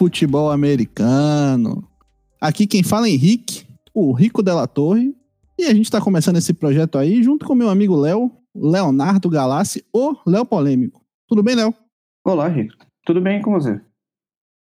futebol 0.00 0.50
americano. 0.50 1.86
Aqui 2.40 2.66
quem 2.66 2.82
fala 2.82 3.06
é 3.06 3.10
Henrique, 3.10 3.66
o 3.92 4.12
Rico 4.14 4.42
Della 4.42 4.66
Torre, 4.66 5.14
e 5.58 5.64
a 5.64 5.74
gente 5.74 5.84
está 5.84 6.00
começando 6.00 6.38
esse 6.38 6.54
projeto 6.54 6.96
aí 6.96 7.22
junto 7.22 7.44
com 7.44 7.54
meu 7.54 7.68
amigo 7.68 7.94
Léo, 7.94 8.32
Leonardo 8.54 9.28
Galassi, 9.28 9.84
o 9.92 10.16
Léo 10.26 10.46
Polêmico. 10.46 11.04
Tudo 11.28 11.42
bem, 11.42 11.54
Léo? 11.54 11.74
Olá, 12.24 12.48
Rico. 12.48 12.74
Tudo 13.04 13.20
bem 13.20 13.42
com 13.42 13.52
você? 13.52 13.78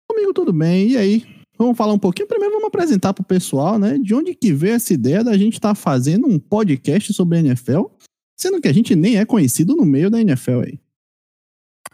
Comigo 0.09 0.33
tudo 0.33 0.51
bem. 0.51 0.89
E 0.89 0.97
aí? 0.97 1.23
Vamos 1.55 1.77
falar 1.77 1.93
um 1.93 1.99
pouquinho. 1.99 2.27
Primeiro 2.27 2.55
vamos 2.55 2.69
apresentar 2.69 3.13
pro 3.13 3.23
pessoal, 3.23 3.77
né? 3.77 3.99
De 3.99 4.15
onde 4.15 4.33
que 4.33 4.51
veio 4.51 4.73
essa 4.73 4.91
ideia 4.91 5.23
da 5.23 5.37
gente 5.37 5.53
estar 5.53 5.69
tá 5.69 5.75
fazendo 5.75 6.25
um 6.25 6.39
podcast 6.39 7.13
sobre 7.13 7.37
a 7.37 7.41
NFL, 7.41 7.83
sendo 8.35 8.59
que 8.59 8.67
a 8.67 8.73
gente 8.73 8.95
nem 8.95 9.19
é 9.19 9.25
conhecido 9.25 9.75
no 9.75 9.85
meio 9.85 10.09
da 10.09 10.19
NFL 10.19 10.61
aí. 10.61 10.79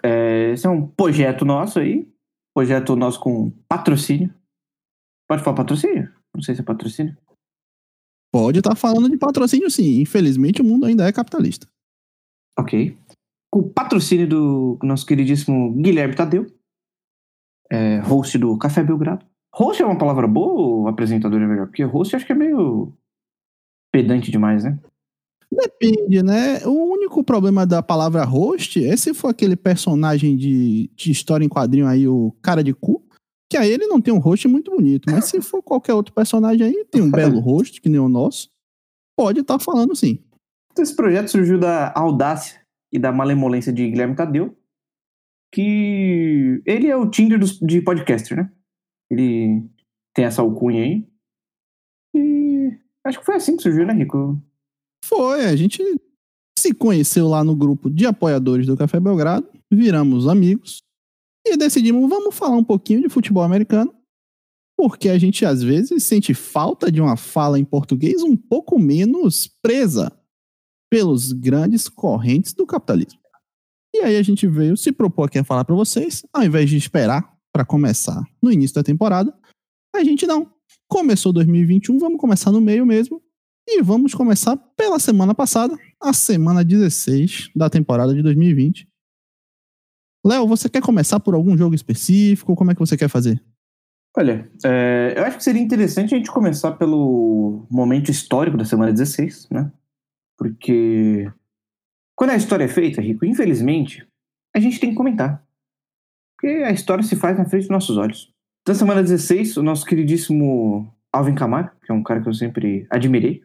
É, 0.02 0.54
esse 0.54 0.66
é 0.66 0.70
um 0.70 0.88
projeto 0.88 1.44
nosso 1.44 1.78
aí. 1.78 2.08
Projeto 2.58 2.96
nosso 2.96 3.20
com 3.20 3.52
patrocínio. 3.70 4.34
Pode 5.30 5.44
falar 5.44 5.58
patrocínio? 5.58 6.12
Não 6.34 6.42
sei 6.42 6.56
se 6.56 6.62
é 6.62 6.64
patrocínio. 6.64 7.16
Pode 8.34 8.58
estar 8.58 8.72
tá 8.72 8.76
falando 8.76 9.08
de 9.08 9.16
patrocínio, 9.16 9.70
sim. 9.70 10.02
Infelizmente, 10.02 10.64
o 10.64 10.66
mundo 10.66 10.88
ainda 10.88 11.08
é 11.08 11.14
capitalista. 11.14 11.68
Ok. 12.58 12.98
Com 13.54 13.60
o 13.60 13.70
patrocínio 13.70 14.28
do 14.28 14.80
nosso 14.82 15.06
queridíssimo 15.06 15.72
Guilherme 15.76 16.16
Tadeu, 16.16 16.48
é, 17.72 18.00
host 18.00 18.40
do 18.40 18.58
Café 18.58 18.82
Belgrado. 18.82 19.24
Host 19.54 19.84
é 19.84 19.86
uma 19.86 20.00
palavra 20.00 20.28
boa 20.28 20.60
ou 20.60 20.88
apresentador 20.88 21.40
é 21.40 21.46
melhor? 21.46 21.68
Porque 21.68 21.84
host 21.84 22.16
acho 22.16 22.26
que 22.26 22.32
é 22.32 22.36
meio 22.36 22.92
pedante 23.94 24.32
demais, 24.32 24.64
né? 24.64 24.80
Depende, 25.52 26.22
né? 26.22 26.66
O 26.66 26.92
único 26.92 27.24
problema 27.24 27.66
da 27.66 27.82
palavra 27.82 28.24
host 28.26 28.84
é 28.84 28.98
se 28.98 29.14
for 29.14 29.30
aquele 29.30 29.56
personagem 29.56 30.36
de, 30.36 30.92
de 30.96 31.12
história 31.12 31.46
em 31.46 31.50
quadrinho 31.50 31.88
aí, 31.88 32.08
o 32.08 32.36
cara 32.42 32.64
de 32.64 32.74
cu, 32.74 33.06
que 33.50 33.58
aí 33.58 33.72
ele 33.72 33.88
não 33.88 34.02
tem 34.02 34.14
um 34.14 34.20
rosto 34.20 34.50
muito 34.50 34.72
bonito. 34.72 35.10
Mas 35.10 35.26
se 35.26 35.42
for 35.42 35.64
qualquer 35.64 35.94
outro 35.94 36.14
personagem 36.14 36.68
aí, 36.68 36.86
tem 36.92 37.02
um 37.02 37.10
belo 37.10 37.40
rosto, 37.40 37.82
que 37.82 37.88
nem 37.90 38.00
o 38.00 38.10
nosso, 38.10 38.50
pode 39.18 39.40
estar 39.40 39.58
tá 39.58 39.64
falando 39.64 39.96
sim. 39.96 40.20
Esse 40.78 40.96
projeto 40.96 41.30
surgiu 41.30 41.58
da 41.58 41.92
audácia 41.96 42.62
e 42.92 43.00
da 43.00 43.12
malemolência 43.12 43.72
de 43.72 43.90
Guilherme 43.90 44.16
Tadeu, 44.16 44.56
que 45.52 46.62
ele 46.66 46.88
é 46.88 46.96
o 46.96 47.10
Tinder 47.10 47.40
dos, 47.40 47.58
de 47.60 47.82
podcaster, 47.82 48.38
né? 48.38 48.52
Ele 49.10 49.64
tem 50.14 50.26
essa 50.26 50.42
alcunha 50.42 50.84
aí. 50.84 51.08
E 52.14 52.78
acho 53.06 53.20
que 53.20 53.26
foi 53.26 53.36
assim 53.36 53.56
que 53.56 53.64
surgiu, 53.64 53.86
né, 53.86 53.94
Rico? 53.94 54.42
Foi, 55.08 55.46
a 55.46 55.56
gente 55.56 55.82
se 56.60 56.74
conheceu 56.74 57.30
lá 57.30 57.42
no 57.42 57.56
grupo 57.56 57.90
de 57.90 58.06
apoiadores 58.06 58.68
do 58.68 58.76
Café 58.76 59.00
Belgrado, 59.00 59.48
viramos 59.72 60.28
amigos 60.28 60.84
e 61.46 61.56
decidimos, 61.56 62.10
vamos 62.10 62.36
falar 62.36 62.58
um 62.58 62.64
pouquinho 62.64 63.02
de 63.02 63.08
futebol 63.08 63.44
americano, 63.44 63.94
porque 64.78 65.08
a 65.08 65.18
gente 65.18 65.46
às 65.46 65.64
vezes 65.64 66.04
sente 66.04 66.34
falta 66.34 66.92
de 66.92 67.00
uma 67.00 67.16
fala 67.16 67.58
em 67.58 67.64
português 67.64 68.22
um 68.22 68.36
pouco 68.36 68.78
menos 68.78 69.50
presa 69.62 70.12
pelos 70.92 71.32
grandes 71.32 71.88
correntes 71.88 72.54
do 72.54 72.66
capitalismo. 72.66 73.20
E 73.96 74.00
aí 74.00 74.18
a 74.18 74.24
gente 74.24 74.46
veio 74.46 74.76
se 74.76 74.92
propor 74.92 75.30
aqui 75.30 75.40
a 75.40 75.44
falar 75.44 75.64
para 75.64 75.76
vocês, 75.76 76.26
ao 76.34 76.44
invés 76.44 76.70
de 76.70 76.76
esperar 76.76 77.34
para 77.54 77.64
começar 77.64 78.22
no 78.42 78.52
início 78.52 78.76
da 78.76 78.84
temporada, 78.84 79.34
a 79.96 80.04
gente 80.04 80.28
não. 80.28 80.52
Começou 80.90 81.32
2021, 81.32 81.98
vamos 81.98 82.20
começar 82.20 82.52
no 82.52 82.60
meio 82.60 82.86
mesmo. 82.86 83.22
E 83.70 83.82
vamos 83.82 84.14
começar 84.14 84.56
pela 84.78 84.98
semana 84.98 85.36
passada, 85.36 85.78
a 86.02 86.14
semana 86.14 86.64
16 86.64 87.52
da 87.54 87.70
temporada 87.70 88.16
de 88.16 88.24
2020. 88.24 88.88
Léo, 90.26 90.48
você 90.48 90.70
quer 90.70 90.82
começar 90.82 91.20
por 91.20 91.34
algum 91.34 91.58
jogo 91.58 91.76
específico? 91.76 92.56
Como 92.56 92.72
é 92.72 92.74
que 92.74 92.80
você 92.80 92.96
quer 92.96 93.10
fazer? 93.10 93.44
Olha, 94.18 94.50
é, 94.64 95.16
eu 95.18 95.24
acho 95.26 95.38
que 95.38 95.44
seria 95.44 95.62
interessante 95.62 96.16
a 96.16 96.18
gente 96.18 96.32
começar 96.32 96.72
pelo 96.72 97.68
momento 97.70 98.10
histórico 98.10 98.56
da 98.56 98.64
semana 98.64 98.94
16, 98.94 99.50
né? 99.52 99.70
Porque 100.38 101.30
quando 102.16 102.30
a 102.30 102.38
história 102.38 102.64
é 102.64 102.70
feita, 102.70 103.02
Rico, 103.02 103.26
infelizmente, 103.26 104.08
a 104.56 104.62
gente 104.62 104.80
tem 104.80 104.92
que 104.92 104.96
comentar. 104.96 105.46
Porque 106.36 106.64
a 106.64 106.72
história 106.72 107.04
se 107.04 107.18
faz 107.18 107.38
na 107.38 107.46
frente 107.46 107.64
dos 107.64 107.70
nossos 107.70 107.98
olhos. 107.98 108.34
Na 108.66 108.74
semana 108.74 109.04
16, 109.04 109.58
o 109.58 109.64
nosso 109.64 109.86
queridíssimo 109.86 110.92
Alvin 111.12 111.36
Kamara, 111.36 111.74
que 111.86 111.92
é 111.92 111.96
um 111.96 112.04
cara 112.04 112.22
que 112.22 112.30
eu 112.30 112.34
sempre 112.34 112.88
admirei, 112.90 113.44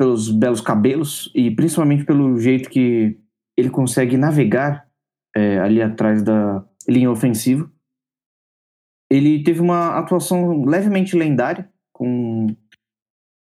pelos 0.00 0.30
belos 0.30 0.62
cabelos 0.62 1.30
e 1.34 1.50
principalmente 1.50 2.06
pelo 2.06 2.38
jeito 2.38 2.70
que 2.70 3.20
ele 3.54 3.68
consegue 3.68 4.16
navegar 4.16 4.88
é, 5.36 5.58
ali 5.58 5.82
atrás 5.82 6.22
da 6.22 6.64
linha 6.88 7.10
ofensiva. 7.10 7.70
Ele 9.12 9.42
teve 9.42 9.60
uma 9.60 9.98
atuação 9.98 10.64
levemente 10.64 11.14
lendária, 11.14 11.68
com 11.92 12.46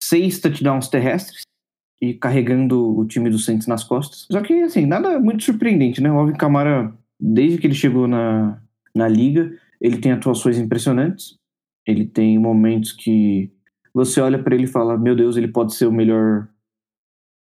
seis 0.04 0.42
touchdowns 0.42 0.90
terrestres 0.90 1.44
e 2.02 2.16
carregando 2.16 3.00
o 3.00 3.08
time 3.08 3.30
do 3.30 3.40
Saints 3.40 3.66
nas 3.66 3.86
costas. 3.86 4.28
Só 4.30 4.42
que, 4.42 4.62
assim, 4.62 4.86
nada 4.86 5.22
muito 5.22 5.46
surpreendente, 5.46 6.02
né? 6.02 6.12
O 6.12 6.20
Alvin 6.20 6.34
Kamara, 6.34 6.94
desde 7.18 7.60
que 7.60 7.68
ele 7.68 7.74
chegou 7.74 8.10
na, 8.10 8.62
na 8.94 9.08
liga, 9.08 9.58
ele 9.80 10.00
tem 10.00 10.12
atuações 10.12 10.58
impressionantes. 10.58 11.38
Ele 11.88 12.06
tem 12.06 12.38
momentos 12.38 12.92
que 12.92 13.54
você 13.94 14.22
olha 14.22 14.42
para 14.42 14.56
ele 14.56 14.66
e 14.66 14.68
fala: 14.68 14.98
Meu 14.98 15.16
Deus, 15.16 15.38
ele 15.38 15.48
pode 15.48 15.74
ser 15.74 15.86
o 15.86 15.92
melhor 15.92 16.48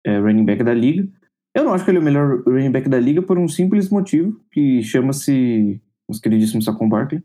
é, 0.06 0.18
running 0.18 0.46
back 0.46 0.64
da 0.64 0.74
liga. 0.74 1.08
Eu 1.56 1.64
não 1.64 1.74
acho 1.74 1.84
que 1.84 1.92
ele 1.92 1.98
é 1.98 2.02
o 2.02 2.04
melhor 2.04 2.44
running 2.44 2.72
back 2.72 2.88
da 2.88 3.00
liga 3.00 3.22
por 3.22 3.38
um 3.38 3.48
simples 3.48 3.90
motivo, 3.90 4.40
que 4.52 4.82
chama-se 4.84 5.82
os 6.08 6.20
queridíssimos 6.20 6.66
Saquon 6.66 6.88
Barkley. 6.88 7.24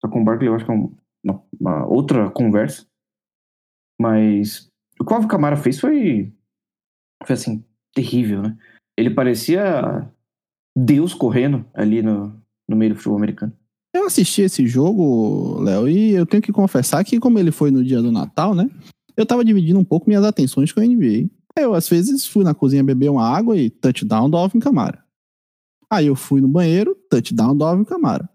Saquon 0.00 0.24
Barkley 0.24 0.48
eu 0.48 0.54
acho 0.54 0.64
que 0.64 0.70
é 0.70 0.74
um, 0.74 0.96
uma, 1.24 1.44
uma, 1.60 1.86
outra 1.86 2.30
conversa. 2.30 2.86
Mas 4.00 4.70
o 5.00 5.04
que 5.04 5.14
o 5.14 5.28
Camara 5.28 5.56
fez 5.56 5.78
foi, 5.78 6.32
foi 7.24 7.34
assim, 7.34 7.64
terrível, 7.94 8.42
né? 8.42 8.56
Ele 8.98 9.10
parecia 9.10 10.10
Deus 10.76 11.14
correndo 11.14 11.64
ali 11.74 12.02
no, 12.02 12.40
no 12.68 12.76
meio 12.76 12.92
do 12.92 12.96
futebol 12.96 13.18
americano. 13.18 13.56
Eu 13.94 14.06
assisti 14.06 14.42
esse 14.42 14.66
jogo, 14.66 15.60
Léo, 15.60 15.88
e 15.88 16.10
eu 16.10 16.26
tenho 16.26 16.42
que 16.42 16.52
confessar 16.52 17.04
que, 17.04 17.20
como 17.20 17.38
ele 17.38 17.52
foi 17.52 17.70
no 17.70 17.84
dia 17.84 18.02
do 18.02 18.10
Natal, 18.10 18.52
né? 18.52 18.68
Eu 19.16 19.24
tava 19.24 19.44
dividindo 19.44 19.78
um 19.78 19.84
pouco 19.84 20.08
minhas 20.08 20.24
atenções 20.24 20.72
com 20.72 20.80
a 20.80 20.84
NBA. 20.84 21.30
Eu, 21.56 21.74
às 21.74 21.88
vezes, 21.88 22.26
fui 22.26 22.42
na 22.42 22.52
cozinha 22.52 22.82
beber 22.82 23.08
uma 23.08 23.24
água 23.24 23.56
e 23.56 23.70
touchdown 23.70 24.28
do 24.28 24.36
Alvin 24.36 24.58
Camara. 24.58 25.04
Aí 25.88 26.08
eu 26.08 26.16
fui 26.16 26.40
no 26.40 26.48
banheiro, 26.48 26.96
touchdown 27.08 27.56
do 27.56 27.64
Alvin 27.64 27.84
Camara. 27.84 28.28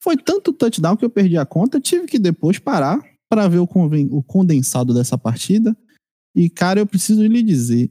Foi 0.00 0.16
tanto 0.16 0.52
touchdown 0.52 0.96
que 0.96 1.04
eu 1.04 1.10
perdi 1.10 1.36
a 1.36 1.44
conta, 1.44 1.80
tive 1.80 2.06
que 2.06 2.18
depois 2.18 2.60
parar 2.60 3.02
para 3.28 3.48
ver 3.48 3.58
o, 3.58 3.64
o 3.64 4.22
condensado 4.22 4.94
dessa 4.94 5.18
partida. 5.18 5.76
E, 6.32 6.48
cara, 6.48 6.78
eu 6.78 6.86
preciso 6.86 7.26
lhe 7.26 7.42
dizer: 7.42 7.90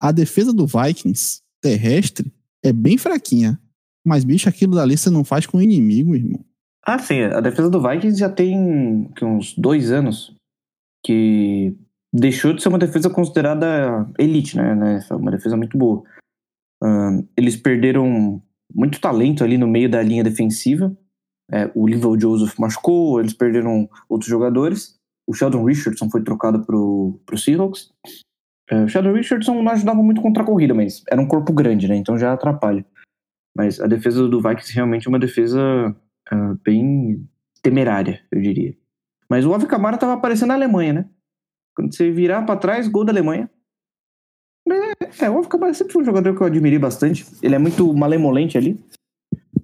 a 0.00 0.10
defesa 0.10 0.52
do 0.52 0.66
Vikings 0.66 1.42
terrestre 1.62 2.32
é 2.60 2.72
bem 2.72 2.98
fraquinha. 2.98 3.60
Mas, 4.08 4.24
bicho, 4.24 4.48
aquilo 4.48 4.74
dali 4.74 4.96
você 4.96 5.10
não 5.10 5.22
faz 5.22 5.46
com 5.46 5.58
o 5.58 5.62
inimigo, 5.62 6.16
irmão. 6.16 6.40
Ah, 6.84 6.98
sim. 6.98 7.20
A 7.20 7.40
defesa 7.40 7.68
do 7.68 7.82
Vikings 7.82 8.18
já 8.18 8.30
tem 8.30 9.10
uns 9.22 9.54
dois 9.54 9.92
anos 9.92 10.34
que 11.04 11.76
deixou 12.12 12.54
de 12.54 12.62
ser 12.62 12.70
uma 12.70 12.78
defesa 12.78 13.10
considerada 13.10 14.08
elite, 14.18 14.56
né? 14.56 14.74
né? 14.74 15.06
Uma 15.10 15.30
defesa 15.30 15.56
muito 15.56 15.76
boa. 15.76 16.02
Eles 17.36 17.56
perderam 17.56 18.42
muito 18.74 19.00
talento 19.00 19.44
ali 19.44 19.58
no 19.58 19.66
meio 19.66 19.90
da 19.90 20.02
linha 20.02 20.24
defensiva. 20.24 20.96
É, 21.50 21.70
o 21.74 21.86
Linval 21.86 22.18
Joseph 22.18 22.58
machucou, 22.58 23.20
eles 23.20 23.32
perderam 23.32 23.88
outros 24.08 24.28
jogadores. 24.28 24.96
O 25.26 25.34
Sheldon 25.34 25.64
Richardson 25.64 26.08
foi 26.08 26.22
trocado 26.22 26.64
pro, 26.64 27.20
pro 27.26 27.38
Seahawks. 27.38 27.90
É, 28.70 28.84
o 28.84 28.88
Sheldon 28.88 29.12
Richardson 29.12 29.62
não 29.62 29.72
ajudava 29.72 30.02
muito 30.02 30.20
contra 30.20 30.42
a 30.42 30.46
corrida, 30.46 30.74
mas 30.74 31.02
era 31.10 31.20
um 31.20 31.28
corpo 31.28 31.52
grande, 31.52 31.88
né? 31.88 31.96
Então 31.96 32.18
já 32.18 32.32
atrapalha. 32.32 32.84
Mas 33.58 33.80
a 33.80 33.88
defesa 33.88 34.28
do 34.28 34.40
Vikings 34.40 34.72
realmente 34.72 35.08
é 35.08 35.10
uma 35.10 35.18
defesa 35.18 35.60
uh, 36.32 36.60
bem 36.62 37.28
temerária, 37.60 38.22
eu 38.30 38.40
diria. 38.40 38.76
Mas 39.28 39.44
o 39.44 39.52
Ave 39.52 39.66
Camara 39.66 39.96
estava 39.96 40.12
aparecendo 40.12 40.50
na 40.50 40.54
Alemanha, 40.54 40.92
né? 40.92 41.10
Quando 41.74 41.92
você 41.92 42.08
virar 42.08 42.42
para 42.42 42.56
trás, 42.56 42.86
gol 42.86 43.04
da 43.04 43.10
Alemanha. 43.10 43.50
É, 44.70 45.24
é, 45.24 45.30
o 45.30 45.38
Ave 45.38 45.48
Camara 45.48 45.74
sempre 45.74 45.92
foi 45.92 46.02
um 46.02 46.04
jogador 46.04 46.36
que 46.36 46.40
eu 46.40 46.46
admirei 46.46 46.78
bastante. 46.78 47.26
Ele 47.42 47.56
é 47.56 47.58
muito 47.58 47.92
malemolente 47.92 48.56
ali. 48.56 48.78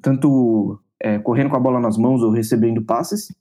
Tanto 0.02 0.82
é, 1.00 1.20
correndo 1.20 1.50
com 1.50 1.56
a 1.56 1.60
bola 1.60 1.78
nas 1.78 1.96
mãos 1.96 2.20
ou 2.20 2.32
recebendo 2.32 2.82
passes. 2.82 3.32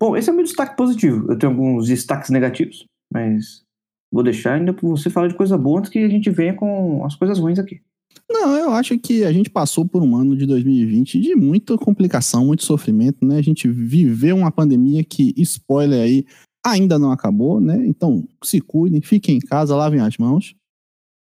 Bom, 0.00 0.16
esse 0.16 0.28
é 0.28 0.32
o 0.32 0.34
meu 0.34 0.44
destaque 0.44 0.76
positivo. 0.76 1.30
Eu 1.30 1.38
tenho 1.38 1.52
alguns 1.52 1.86
destaques 1.86 2.28
negativos, 2.28 2.84
mas 3.12 3.64
vou 4.10 4.24
deixar 4.24 4.54
ainda 4.54 4.72
para 4.72 4.88
você 4.88 5.08
falar 5.08 5.28
de 5.28 5.36
coisa 5.36 5.56
boa 5.56 5.78
antes 5.78 5.92
que 5.92 6.00
a 6.00 6.08
gente 6.08 6.28
venha 6.28 6.54
com 6.54 7.04
as 7.04 7.14
coisas 7.14 7.38
ruins 7.38 7.60
aqui. 7.60 7.80
Não, 8.30 8.56
eu 8.56 8.70
acho 8.70 8.98
que 8.98 9.24
a 9.24 9.32
gente 9.32 9.50
passou 9.50 9.86
por 9.86 10.02
um 10.02 10.16
ano 10.16 10.36
de 10.36 10.46
2020 10.46 11.20
de 11.20 11.34
muita 11.34 11.76
complicação, 11.76 12.46
muito 12.46 12.64
sofrimento, 12.64 13.24
né? 13.26 13.36
A 13.36 13.42
gente 13.42 13.68
viveu 13.68 14.36
uma 14.36 14.50
pandemia 14.50 15.04
que, 15.04 15.34
spoiler 15.36 16.00
aí, 16.00 16.24
ainda 16.64 16.98
não 16.98 17.12
acabou, 17.12 17.60
né? 17.60 17.84
Então, 17.86 18.26
se 18.42 18.60
cuidem, 18.60 19.02
fiquem 19.02 19.36
em 19.36 19.40
casa, 19.40 19.76
lavem 19.76 20.00
as 20.00 20.16
mãos. 20.16 20.54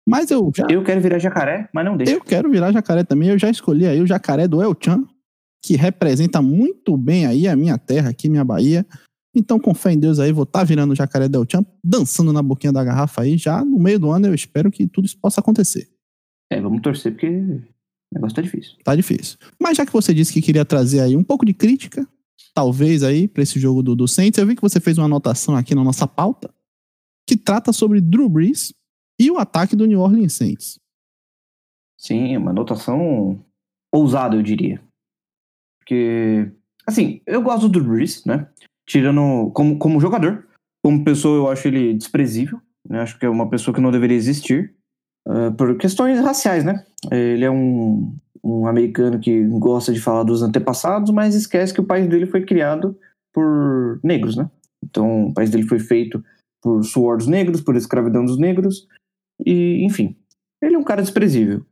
Mas 0.07 0.31
eu 0.31 0.51
já... 0.55 0.65
Eu 0.69 0.83
quero 0.83 1.01
virar 1.01 1.19
jacaré, 1.19 1.69
mas 1.73 1.85
não 1.85 1.97
deixa. 1.97 2.13
Eu 2.13 2.21
quero 2.21 2.49
virar 2.49 2.71
jacaré 2.71 3.03
também, 3.03 3.29
eu 3.29 3.37
já 3.37 3.49
escolhi 3.49 3.85
aí 3.85 4.01
o 4.01 4.07
jacaré 4.07 4.47
do 4.47 4.61
El 4.61 4.75
Chan. 4.79 5.03
que 5.63 5.75
representa 5.75 6.41
muito 6.41 6.95
bem 6.95 7.25
aí 7.25 7.47
a 7.47 7.55
minha 7.55 7.77
terra, 7.77 8.09
aqui 8.09 8.29
minha 8.29 8.43
Bahia. 8.43 8.85
Então, 9.35 9.59
com 9.59 9.73
fé 9.73 9.91
em 9.91 9.99
Deus 9.99 10.19
aí, 10.19 10.31
vou 10.31 10.43
estar 10.43 10.59
tá 10.59 10.65
virando 10.65 10.93
o 10.93 10.95
Jacaré 10.95 11.27
Del 11.27 11.45
Champ, 11.47 11.67
dançando 11.83 12.33
na 12.33 12.41
boquinha 12.41 12.73
da 12.73 12.83
garrafa 12.83 13.21
aí, 13.21 13.37
já 13.37 13.63
no 13.63 13.77
meio 13.77 13.99
do 13.99 14.09
ano 14.09 14.27
eu 14.27 14.33
espero 14.33 14.71
que 14.71 14.87
tudo 14.87 15.05
isso 15.05 15.19
possa 15.19 15.41
acontecer. 15.41 15.87
É, 16.49 16.61
vamos 16.61 16.81
torcer 16.81 17.11
porque 17.11 17.27
o 17.27 17.63
negócio 18.13 18.35
tá 18.35 18.41
difícil. 18.41 18.77
Tá 18.83 18.95
difícil. 18.95 19.37
Mas 19.61 19.77
já 19.77 19.85
que 19.85 19.93
você 19.93 20.13
disse 20.13 20.33
que 20.33 20.41
queria 20.41 20.65
trazer 20.65 21.01
aí 21.01 21.15
um 21.15 21.23
pouco 21.23 21.45
de 21.45 21.53
crítica, 21.53 22.07
talvez 22.53 23.03
aí, 23.03 23.27
para 23.27 23.43
esse 23.43 23.59
jogo 23.59 23.83
do, 23.83 23.95
do 23.95 24.07
Saints, 24.07 24.37
eu 24.37 24.47
vi 24.47 24.55
que 24.55 24.61
você 24.61 24.79
fez 24.79 24.97
uma 24.97 25.05
anotação 25.05 25.55
aqui 25.55 25.75
na 25.75 25.83
nossa 25.83 26.07
pauta, 26.07 26.53
que 27.27 27.35
trata 27.35 27.73
sobre 27.73 27.99
Drew 27.99 28.29
Brees 28.29 28.73
e 29.19 29.29
o 29.29 29.37
ataque 29.37 29.75
do 29.75 29.85
New 29.85 29.99
Orleans 29.99 30.33
Saints. 30.33 30.79
Sim, 31.99 32.37
uma 32.37 32.51
anotação 32.51 33.43
ousada, 33.93 34.35
eu 34.35 34.43
diria. 34.43 34.81
Porque, 35.79 36.51
assim, 36.85 37.21
eu 37.25 37.41
gosto 37.41 37.67
do 37.67 37.79
Drew 37.79 37.93
Brees, 37.93 38.23
né? 38.25 38.47
Tirando 38.87 39.51
como, 39.51 39.77
como 39.77 39.99
jogador. 39.99 40.47
Como 40.83 41.03
pessoa, 41.03 41.37
eu 41.37 41.49
acho 41.49 41.67
ele 41.67 41.93
desprezível. 41.93 42.61
Né? 42.87 43.01
Acho 43.01 43.17
que 43.17 43.25
é 43.25 43.29
uma 43.29 43.49
pessoa 43.49 43.73
que 43.73 43.81
não 43.81 43.91
deveria 43.91 44.15
existir. 44.15 44.76
Uh, 45.27 45.51
por 45.57 45.77
questões 45.77 46.19
raciais, 46.21 46.63
né? 46.63 46.85
Ele 47.11 47.43
é 47.43 47.51
um, 47.51 48.15
um 48.43 48.65
americano 48.65 49.19
que 49.19 49.43
gosta 49.59 49.91
de 49.91 49.99
falar 49.99 50.23
dos 50.23 50.41
antepassados, 50.41 51.11
mas 51.11 51.35
esquece 51.35 51.73
que 51.73 51.81
o 51.81 51.85
país 51.85 52.07
dele 52.07 52.25
foi 52.25 52.45
criado 52.45 52.97
por 53.33 53.99
negros, 54.01 54.37
né? 54.37 54.49
Então, 54.83 55.27
o 55.27 55.33
país 55.33 55.49
dele 55.49 55.67
foi 55.67 55.79
feito 55.79 56.23
por 56.61 56.83
suor 56.83 57.17
dos 57.17 57.27
negros, 57.27 57.61
por 57.61 57.75
escravidão 57.75 58.23
dos 58.23 58.37
negros, 58.37 58.87
e 59.45 59.83
enfim. 59.83 60.15
Ele 60.61 60.75
é 60.75 60.79
um 60.79 60.83
cara 60.83 61.01
desprezível. 61.01 61.65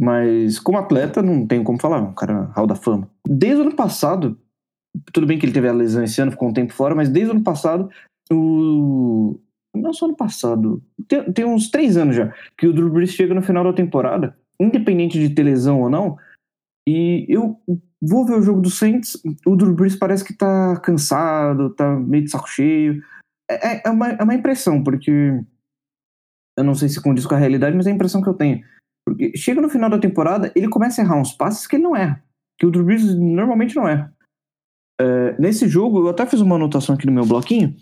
Mas 0.00 0.58
como 0.58 0.78
atleta, 0.78 1.22
não 1.22 1.46
tenho 1.46 1.64
como 1.64 1.80
falar, 1.80 2.00
um 2.00 2.14
cara 2.14 2.50
hall 2.54 2.66
da 2.66 2.74
fama. 2.74 3.10
Desde 3.28 3.60
o 3.60 3.62
ano 3.62 3.76
passado, 3.76 4.38
tudo 5.12 5.26
bem 5.26 5.38
que 5.38 5.46
ele 5.46 5.52
teve 5.52 5.68
a 5.68 5.72
lesão 5.72 6.02
esse 6.02 6.20
ano, 6.20 6.32
ficou 6.32 6.48
um 6.48 6.52
tempo 6.52 6.72
fora, 6.72 6.94
mas 6.94 7.08
desde 7.08 7.30
o 7.30 7.34
ano 7.34 7.44
passado, 7.44 7.90
o. 8.32 9.38
Não 9.74 9.92
só 9.92 10.06
ano 10.06 10.16
passado, 10.16 10.82
tem, 11.08 11.32
tem 11.32 11.44
uns 11.44 11.70
três 11.70 11.96
anos 11.96 12.14
já, 12.14 12.34
que 12.58 12.66
o 12.66 12.72
Drew 12.72 12.90
Brees 12.90 13.10
chega 13.10 13.34
no 13.34 13.42
final 13.42 13.64
da 13.64 13.72
temporada, 13.72 14.36
independente 14.60 15.18
de 15.18 15.34
ter 15.34 15.42
lesão 15.42 15.80
ou 15.80 15.88
não, 15.88 16.18
e 16.86 17.24
eu 17.28 17.58
vou 18.00 18.26
ver 18.26 18.34
o 18.34 18.42
jogo 18.42 18.60
do 18.60 18.70
Saints, 18.70 19.16
o 19.46 19.56
Drew 19.56 19.74
Brees 19.74 19.96
parece 19.96 20.24
que 20.24 20.34
tá 20.34 20.78
cansado, 20.80 21.70
tá 21.70 21.96
meio 21.96 22.24
de 22.24 22.30
saco 22.30 22.48
cheio. 22.48 23.02
É, 23.48 23.74
é, 23.74 23.82
é 23.86 23.90
uma, 23.90 24.08
é 24.08 24.22
uma 24.22 24.34
impressão, 24.34 24.82
porque 24.82 25.10
eu 26.58 26.64
não 26.64 26.74
sei 26.74 26.88
se 26.88 27.00
condiz 27.00 27.24
com 27.24 27.34
a 27.34 27.38
realidade, 27.38 27.76
mas 27.76 27.86
é 27.86 27.90
a 27.90 27.94
impressão 27.94 28.20
que 28.20 28.28
eu 28.28 28.34
tenho. 28.34 28.64
Porque 29.06 29.36
chega 29.36 29.60
no 29.60 29.70
final 29.70 29.88
da 29.88 29.98
temporada, 29.98 30.52
ele 30.54 30.68
começa 30.68 31.00
a 31.00 31.04
errar 31.04 31.16
uns 31.16 31.32
passes 31.32 31.66
que 31.66 31.76
ele 31.76 31.84
não 31.84 31.96
erra. 31.96 32.22
Que 32.58 32.66
o 32.66 32.70
Drew 32.70 32.84
Brees 32.84 33.14
normalmente 33.14 33.74
não 33.76 33.88
erra. 33.88 34.12
É, 35.00 35.38
nesse 35.40 35.68
jogo, 35.68 36.00
eu 36.00 36.08
até 36.08 36.26
fiz 36.26 36.40
uma 36.40 36.56
anotação 36.56 36.94
aqui 36.94 37.06
no 37.06 37.12
meu 37.12 37.24
bloquinho. 37.24 37.74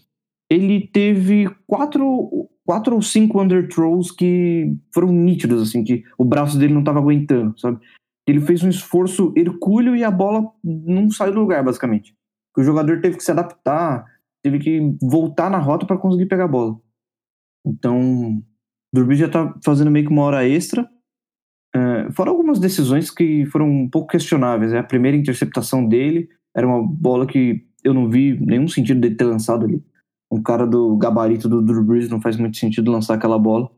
Ele 0.51 0.89
teve 0.89 1.49
quatro, 1.67 2.49
quatro 2.67 2.95
ou 2.95 3.03
cinco 3.03 3.41
underthrows 3.41 4.11
que 4.11 4.77
foram 4.93 5.09
nítidos, 5.13 5.63
assim, 5.63 5.85
que 5.85 6.03
o 6.19 6.25
braço 6.25 6.59
dele 6.59 6.75
não 6.75 6.81
estava 6.81 6.99
aguentando, 6.99 7.59
sabe? 7.59 7.79
Ele 8.27 8.41
fez 8.41 8.63
um 8.63 8.69
esforço 8.69 9.33
hercúleo 9.37 9.95
e 9.97 10.05
a 10.05 10.11
bola 10.11 10.51
não 10.63 11.11
saiu 11.11 11.33
do 11.33 11.41
lugar, 11.41 11.65
basicamente. 11.65 12.15
O 12.57 12.63
jogador 12.63 13.01
teve 13.01 13.17
que 13.17 13.23
se 13.23 13.31
adaptar, 13.31 14.05
teve 14.43 14.59
que 14.59 14.97
voltar 15.01 15.51
na 15.51 15.59
rota 15.59 15.87
para 15.87 15.99
conseguir 15.99 16.27
pegar 16.27 16.45
a 16.45 16.49
bola. 16.49 16.77
Então, 17.65 18.43
Drew 18.93 19.13
já 19.15 19.29
tá 19.29 19.55
fazendo 19.65 19.91
meio 19.91 20.07
que 20.07 20.13
uma 20.13 20.23
hora 20.23 20.47
extra 20.47 20.89
Uh, 21.75 22.11
foram 22.13 22.33
algumas 22.33 22.59
decisões 22.59 23.11
que 23.11 23.47
foram 23.47 23.69
um 23.71 23.89
pouco 23.89 24.09
questionáveis. 24.09 24.73
Né? 24.73 24.79
A 24.79 24.85
primeira 24.85 25.17
interceptação 25.17 25.87
dele 25.87 26.29
era 26.55 26.67
uma 26.67 26.85
bola 26.85 27.27
que 27.27 27.65
eu 27.85 27.95
não 27.95 28.11
vi 28.11 28.39
nenhum 28.41 28.67
sentido 28.67 29.01
dele 29.01 29.15
ter 29.15 29.25
lançado 29.25 29.65
ali. 29.65 29.83
Um 30.31 30.43
cara 30.43 30.67
do 30.67 30.97
gabarito 30.97 31.49
do 31.49 31.61
Drew 31.61 31.85
Brees 31.85 32.09
não 32.09 32.21
faz 32.21 32.37
muito 32.37 32.57
sentido 32.57 32.93
lançar 32.93 33.15
aquela 33.15 33.39
bola 33.39 33.71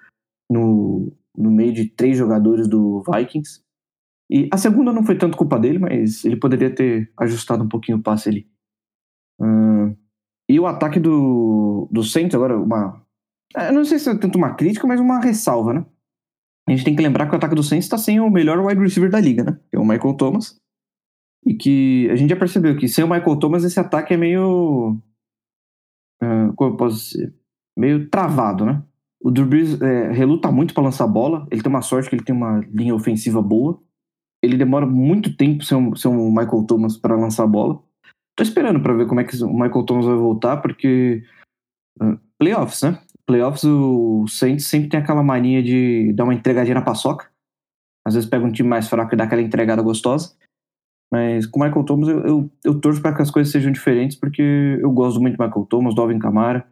no, 0.51 1.13
no 1.37 1.51
meio 1.51 1.73
de 1.73 1.87
três 1.87 2.17
jogadores 2.17 2.69
do 2.69 3.03
Vikings. 3.11 3.63
E 4.31 4.49
a 4.53 4.57
segunda 4.57 4.93
não 4.93 5.05
foi 5.05 5.17
tanto 5.17 5.37
culpa 5.37 5.59
dele, 5.59 5.79
mas 5.79 6.25
ele 6.25 6.37
poderia 6.37 6.75
ter 6.75 7.11
ajustado 7.19 7.65
um 7.65 7.69
pouquinho 7.69 7.99
o 7.99 8.03
passe 8.03 8.29
ali. 8.29 8.47
E 10.53 10.61
o 10.61 10.67
ataque 10.67 11.01
do, 11.01 11.89
do 11.91 12.03
Saints, 12.03 12.35
agora, 12.35 12.59
uma. 12.59 13.03
Eu 13.57 13.73
não 13.73 13.87
sei 13.87 13.99
se 13.99 14.11
é 14.11 14.15
tanto 14.15 14.37
uma 14.37 14.55
crítica, 14.55 14.87
mas 14.87 15.01
uma 15.01 15.19
ressalva, 15.19 15.73
né? 15.73 15.87
a 16.69 16.71
gente 16.71 16.85
tem 16.85 16.95
que 16.95 17.03
lembrar 17.03 17.27
que 17.27 17.33
o 17.33 17.37
ataque 17.37 17.55
do 17.55 17.63
Saints 17.63 17.87
está 17.87 17.97
sem 17.97 18.21
o 18.21 18.31
melhor 18.31 18.59
wide 18.65 18.81
receiver 18.81 19.11
da 19.11 19.19
liga, 19.19 19.43
né? 19.43 19.59
Que 19.71 19.77
é 19.77 19.81
o 19.81 19.85
Michael 19.85 20.15
Thomas. 20.15 20.57
E 21.45 21.55
que 21.55 22.09
a 22.11 22.17
gente 22.17 22.31
já 22.31 22.37
percebeu 22.37 22.77
que 22.77 22.87
sem 22.87 23.03
o 23.03 23.09
Michael 23.09 23.39
Thomas 23.39 23.65
esse 23.65 23.81
ataque 23.81 24.13
é 24.13 24.17
meio. 24.17 24.97
Como 26.57 26.73
eu 26.73 26.77
posso 26.77 27.11
dizer? 27.11 27.35
Meio 27.77 28.09
travado, 28.09 28.65
né? 28.67 28.83
O 29.21 29.31
Drew 29.31 29.47
Brees 29.47 29.81
é, 29.81 30.11
reluta 30.11 30.51
muito 30.51 30.75
para 30.75 30.83
lançar 30.83 31.07
bola. 31.07 31.47
Ele 31.51 31.63
tem 31.63 31.71
uma 31.71 31.83
sorte 31.83 32.09
que 32.09 32.17
ele 32.17 32.25
tem 32.25 32.35
uma 32.35 32.61
linha 32.73 32.95
ofensiva 32.95 33.41
boa. 33.41 33.81
Ele 34.43 34.57
demora 34.57 34.87
muito 34.87 35.37
tempo 35.37 35.65
sem 35.65 35.95
sem 35.95 36.11
o 36.11 36.31
Michael 36.31 36.65
Thomas 36.67 36.97
para 36.97 37.17
lançar 37.17 37.47
bola. 37.47 37.81
Tô 38.37 38.43
esperando 38.43 38.81
para 38.81 38.95
ver 38.95 39.07
como 39.07 39.21
é 39.21 39.25
que 39.25 39.37
o 39.43 39.53
Michael 39.53 39.85
Thomas 39.85 40.07
vai 40.07 40.17
voltar, 40.17 40.57
porque. 40.59 41.23
Uh, 42.01 42.19
playoffs, 42.39 42.83
né? 42.83 42.99
playoffs, 43.27 43.65
o 43.65 44.27
Saints 44.29 44.67
sempre 44.67 44.89
tem 44.89 45.01
aquela 45.01 45.23
mania 45.23 45.63
de 45.63 46.13
dar 46.13 46.25
uma 46.25 46.35
entregadinha 46.35 46.75
na 46.75 46.83
paçoca. 46.83 47.31
Às 48.05 48.15
vezes 48.15 48.29
pega 48.29 48.45
um 48.45 48.53
time 48.53 48.69
mais 48.69 48.89
fraco 48.89 49.15
e 49.15 49.17
dá 49.17 49.25
aquela 49.25 49.43
entregada 49.43 49.83
gostosa. 49.83 50.37
Mas 51.13 51.45
com 51.45 51.61
o 51.61 51.63
Michael 51.63 51.85
Thomas, 51.85 52.09
eu, 52.09 52.21
eu, 52.21 52.51
eu 52.65 52.81
torço 52.81 53.03
para 53.03 53.15
que 53.15 53.21
as 53.21 53.31
coisas 53.31 53.53
sejam 53.53 53.71
diferentes, 53.71 54.17
porque 54.17 54.79
eu 54.81 54.91
gosto 54.91 55.21
muito 55.21 55.37
do 55.37 55.45
Michael 55.45 55.67
Thomas, 55.67 55.95
do 55.95 56.01
Alvin 56.01 56.19
Kamara, 56.19 56.67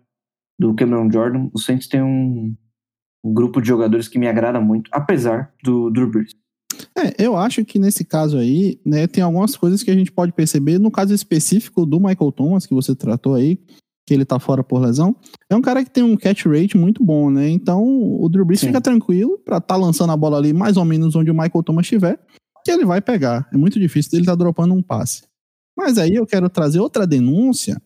do 0.58 0.74
Cameron 0.74 1.12
Jordan. 1.12 1.50
O 1.52 1.58
Saints 1.58 1.86
tem 1.86 2.02
um, 2.02 2.56
um 3.22 3.34
grupo 3.34 3.60
de 3.60 3.68
jogadores 3.68 4.08
que 4.08 4.18
me 4.18 4.26
agrada 4.26 4.58
muito, 4.58 4.90
apesar 4.94 5.52
do 5.62 5.90
Drew 5.90 6.10
Brees. 6.10 6.34
É, 6.96 7.22
eu 7.22 7.36
acho 7.36 7.62
que 7.66 7.78
nesse 7.78 8.02
caso 8.02 8.38
aí, 8.38 8.80
né, 8.84 9.06
tem 9.06 9.22
algumas 9.22 9.54
coisas 9.54 9.82
que 9.82 9.90
a 9.90 9.94
gente 9.94 10.10
pode 10.10 10.32
perceber. 10.32 10.78
No 10.78 10.90
caso 10.90 11.12
específico 11.12 11.84
do 11.84 12.00
Michael 12.00 12.32
Thomas, 12.32 12.64
que 12.64 12.74
você 12.74 12.96
tratou 12.96 13.34
aí, 13.34 13.58
que 14.06 14.14
ele 14.14 14.24
tá 14.24 14.38
fora 14.38 14.64
por 14.64 14.80
lesão, 14.80 15.14
é 15.50 15.54
um 15.54 15.60
cara 15.60 15.84
que 15.84 15.90
tem 15.90 16.02
um 16.02 16.16
catch 16.16 16.46
rate 16.46 16.78
muito 16.78 17.04
bom, 17.04 17.30
né? 17.30 17.50
Então 17.50 17.84
o 17.84 18.26
Drew 18.30 18.46
Brees 18.46 18.60
Sim. 18.60 18.68
fica 18.68 18.80
tranquilo 18.80 19.38
pra 19.44 19.58
estar 19.58 19.74
tá 19.74 19.76
lançando 19.76 20.12
a 20.12 20.16
bola 20.16 20.38
ali 20.38 20.54
mais 20.54 20.78
ou 20.78 20.84
menos 20.84 21.14
onde 21.14 21.30
o 21.30 21.34
Michael 21.34 21.62
Thomas 21.62 21.84
estiver, 21.84 22.18
que 22.70 22.72
ele 22.72 22.84
vai 22.84 23.00
pegar. 23.00 23.48
É 23.52 23.56
muito 23.56 23.80
difícil 23.80 24.12
dele 24.12 24.22
estar 24.22 24.32
tá 24.32 24.36
dropando 24.36 24.74
um 24.74 24.82
passe. 24.82 25.22
Mas 25.76 25.98
aí 25.98 26.14
eu 26.14 26.26
quero 26.26 26.48
trazer 26.48 26.78
outra 26.78 27.06
denúncia, 27.06 27.80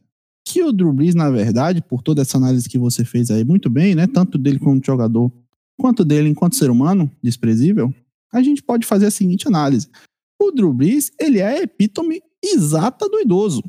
que 0.47 0.63
o 0.63 0.73
Drew 0.73 0.93
Brees, 0.93 1.15
na 1.15 1.31
verdade, 1.31 1.81
por 1.81 2.03
toda 2.03 2.21
essa 2.21 2.37
análise 2.37 2.69
que 2.69 2.79
você 2.79 3.05
fez 3.05 3.31
aí 3.31 3.45
muito 3.45 3.71
bem, 3.71 3.95
né? 3.95 4.07
Tanto 4.07 4.37
dele 4.37 4.59
como 4.59 4.81
jogador, 4.85 5.33
quanto 5.79 6.05
dele 6.05 6.29
enquanto 6.29 6.57
ser 6.57 6.71
humano, 6.71 7.11
desprezível, 7.23 7.95
a 8.31 8.43
gente 8.43 8.63
pode 8.63 8.87
fazer 8.87 9.07
a 9.07 9.11
seguinte 9.11 9.49
análise. 9.49 9.89
O 10.41 10.51
Drew 10.51 10.73
Brees, 10.73 11.11
ele 11.19 11.39
é 11.39 11.47
a 11.47 11.63
epítome 11.63 12.21
exata 12.43 13.09
do 13.09 13.19
idoso. 13.21 13.63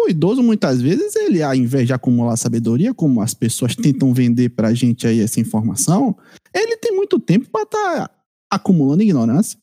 O 0.00 0.08
idoso, 0.08 0.42
muitas 0.42 0.82
vezes, 0.82 1.14
ele, 1.14 1.40
ao 1.40 1.54
invés 1.54 1.86
de 1.86 1.92
acumular 1.92 2.36
sabedoria, 2.36 2.92
como 2.92 3.20
as 3.20 3.32
pessoas 3.32 3.76
tentam 3.76 4.12
vender 4.12 4.48
pra 4.48 4.74
gente 4.74 5.06
aí 5.06 5.20
essa 5.20 5.38
informação, 5.38 6.16
ele 6.52 6.76
tem 6.78 6.96
muito 6.96 7.20
tempo 7.20 7.48
para 7.48 7.62
estar 7.62 8.08
tá 8.08 8.10
acumulando 8.50 9.02
ignorância, 9.02 9.61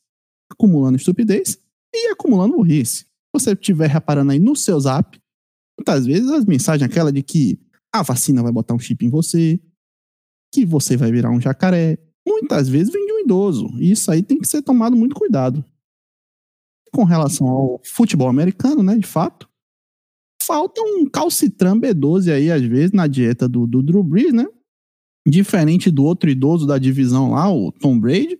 acumulando 0.52 0.98
estupidez 0.98 1.58
e 1.94 2.12
acumulando 2.12 2.56
burrice. 2.56 3.06
Você 3.34 3.54
estiver 3.54 3.90
reparando 3.90 4.32
aí 4.32 4.40
no 4.40 4.56
seu 4.56 4.80
zap, 4.80 5.20
muitas 5.78 6.06
vezes 6.06 6.30
as 6.30 6.46
mensagens 6.46 6.90
aquela 6.90 7.12
de 7.12 7.22
que 7.22 7.60
a 7.94 8.02
vacina 8.02 8.44
vai 8.44 8.52
botar 8.52 8.74
um 8.74 8.80
chip 8.80 9.06
em 9.06 9.10
você, 9.10 9.60
que 10.54 10.66
você 10.66 10.98
vai 10.98 11.12
virar 11.12 11.32
um 11.32 11.40
jacaré, 11.40 11.98
muitas 12.28 12.68
vezes 12.68 12.92
vem 12.92 13.06
de 13.06 13.14
um 13.14 13.20
idoso. 13.20 13.68
E 13.80 13.92
isso 13.92 14.12
aí 14.12 14.22
tem 14.22 14.40
que 14.40 14.48
ser 14.48 14.62
tomado 14.62 14.96
muito 14.96 15.16
cuidado. 15.16 15.64
Com 16.92 17.04
relação 17.04 17.48
ao 17.48 17.82
futebol 17.86 18.28
americano, 18.28 18.82
né, 18.82 18.98
de 18.98 19.06
fato, 19.06 19.48
falta 20.42 20.82
um 20.82 21.08
calcitran 21.08 21.80
B12 21.80 22.34
aí, 22.34 22.52
às 22.52 22.62
vezes, 22.62 22.92
na 22.92 23.06
dieta 23.06 23.48
do, 23.48 23.68
do 23.68 23.84
Drew 23.84 24.04
Brees, 24.04 24.34
né? 24.34 24.48
Diferente 25.28 25.92
do 25.92 26.04
outro 26.04 26.30
idoso 26.30 26.66
da 26.66 26.80
divisão 26.80 27.32
lá, 27.32 27.52
o 27.54 27.72
Tom 27.72 28.00
Brady, 28.00 28.40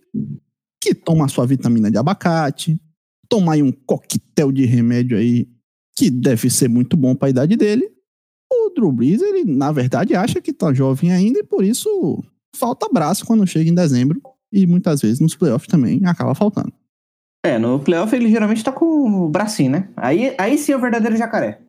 que 0.80 0.94
toma 0.94 1.28
sua 1.28 1.46
vitamina 1.46 1.90
de 1.90 1.98
abacate, 1.98 2.80
toma 3.28 3.54
aí 3.54 3.62
um 3.62 3.70
coquetel 3.70 4.50
de 4.50 4.64
remédio 4.64 5.16
aí, 5.16 5.48
que 5.96 6.10
deve 6.10 6.48
ser 6.48 6.68
muito 6.68 6.96
bom 6.96 7.14
para 7.14 7.28
a 7.28 7.30
idade 7.30 7.56
dele. 7.56 7.90
O 8.52 8.70
Drew 8.70 8.90
Brees, 8.90 9.22
ele, 9.22 9.44
na 9.44 9.70
verdade, 9.70 10.14
acha 10.14 10.40
que 10.40 10.52
tá 10.52 10.72
jovem 10.72 11.12
ainda 11.12 11.38
e 11.38 11.44
por 11.44 11.62
isso 11.62 12.24
falta 12.56 12.88
braço 12.92 13.24
quando 13.24 13.46
chega 13.46 13.70
em 13.70 13.74
dezembro. 13.74 14.20
E 14.52 14.66
muitas 14.66 15.00
vezes 15.00 15.20
nos 15.20 15.36
playoffs 15.36 15.68
também 15.68 16.04
acaba 16.04 16.34
faltando. 16.34 16.72
É, 17.44 17.58
no 17.58 17.78
playoff 17.78 18.14
ele 18.14 18.28
geralmente 18.28 18.64
tá 18.64 18.72
com 18.72 18.84
o 18.84 19.28
bracinho, 19.28 19.70
né? 19.70 19.88
Aí, 19.96 20.34
aí 20.38 20.58
sim 20.58 20.72
é 20.72 20.76
o 20.76 20.80
verdadeiro 20.80 21.16
jacaré. 21.16 21.62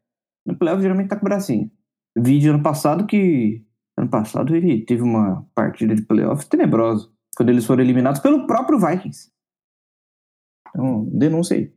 No 0.45 0.57
playoff 0.57 0.81
geralmente 0.81 1.09
tá 1.09 1.15
com 1.15 1.25
o 1.25 1.29
bracinho. 1.29 1.71
Vídeo 2.17 2.53
ano 2.53 2.63
passado 2.63 3.05
que. 3.05 3.63
Ano 3.97 4.09
passado 4.09 4.55
ele 4.55 4.83
teve 4.83 5.03
uma 5.03 5.45
partida 5.53 5.93
de 5.93 6.01
playoff 6.01 6.47
tenebrosa. 6.47 7.09
Quando 7.35 7.49
eles 7.49 7.65
foram 7.65 7.83
eliminados 7.83 8.21
pelo 8.21 8.45
próprio 8.45 8.79
Vikings. 8.79 9.29
Então, 10.69 11.05
denúncia 11.05 11.57
aí. 11.57 11.73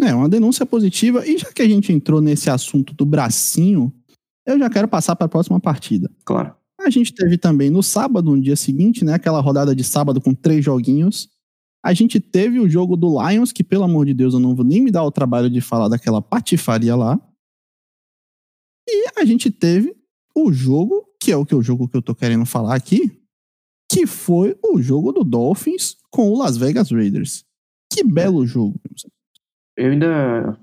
É, 0.00 0.14
uma 0.14 0.28
denúncia 0.28 0.64
positiva. 0.64 1.26
E 1.26 1.38
já 1.38 1.52
que 1.52 1.62
a 1.62 1.68
gente 1.68 1.92
entrou 1.92 2.20
nesse 2.20 2.48
assunto 2.48 2.94
do 2.94 3.04
bracinho, 3.04 3.92
eu 4.46 4.58
já 4.58 4.70
quero 4.70 4.86
passar 4.86 5.16
para 5.16 5.26
a 5.26 5.28
próxima 5.28 5.58
partida. 5.58 6.10
Claro. 6.24 6.54
A 6.80 6.90
gente 6.90 7.12
teve 7.12 7.36
também 7.36 7.70
no 7.70 7.82
sábado, 7.82 8.30
no 8.30 8.40
dia 8.40 8.54
seguinte, 8.54 9.04
né? 9.04 9.14
Aquela 9.14 9.40
rodada 9.40 9.74
de 9.74 9.82
sábado 9.82 10.20
com 10.20 10.32
três 10.32 10.64
joguinhos. 10.64 11.28
A 11.84 11.92
gente 11.92 12.20
teve 12.20 12.60
o 12.60 12.68
jogo 12.68 12.96
do 12.96 13.20
Lions, 13.20 13.52
que 13.52 13.64
pelo 13.64 13.84
amor 13.84 14.06
de 14.06 14.14
Deus 14.14 14.34
eu 14.34 14.40
não 14.40 14.54
vou 14.54 14.64
nem 14.64 14.80
me 14.80 14.90
dar 14.90 15.02
o 15.04 15.10
trabalho 15.10 15.50
de 15.50 15.60
falar 15.60 15.88
daquela 15.88 16.22
patifaria 16.22 16.94
lá. 16.94 17.20
E 18.88 19.08
a 19.16 19.24
gente 19.24 19.50
teve 19.50 19.94
o 20.34 20.52
jogo, 20.52 21.04
que 21.20 21.32
é 21.32 21.36
o 21.36 21.44
que 21.44 21.54
o 21.54 21.62
jogo 21.62 21.88
que 21.88 21.96
eu 21.96 22.02
tô 22.02 22.14
querendo 22.14 22.46
falar 22.46 22.74
aqui, 22.74 23.17
que 23.90 24.06
foi 24.06 24.58
o 24.62 24.80
jogo 24.80 25.12
do 25.12 25.24
Dolphins 25.24 25.96
com 26.10 26.30
o 26.30 26.38
Las 26.38 26.56
Vegas 26.56 26.90
Raiders. 26.90 27.44
Que 27.90 28.04
belo 28.04 28.46
jogo. 28.46 28.78
Eu 29.76 29.90
ainda, 29.92 30.58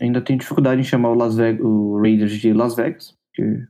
ainda 0.00 0.20
tenho 0.20 0.38
dificuldade 0.38 0.80
em 0.80 0.84
chamar 0.84 1.10
o, 1.10 1.14
Las 1.14 1.36
Vegas, 1.36 1.64
o 1.64 2.00
Raiders 2.00 2.32
de 2.32 2.52
Las 2.52 2.76
Vegas, 2.76 3.14
porque 3.26 3.66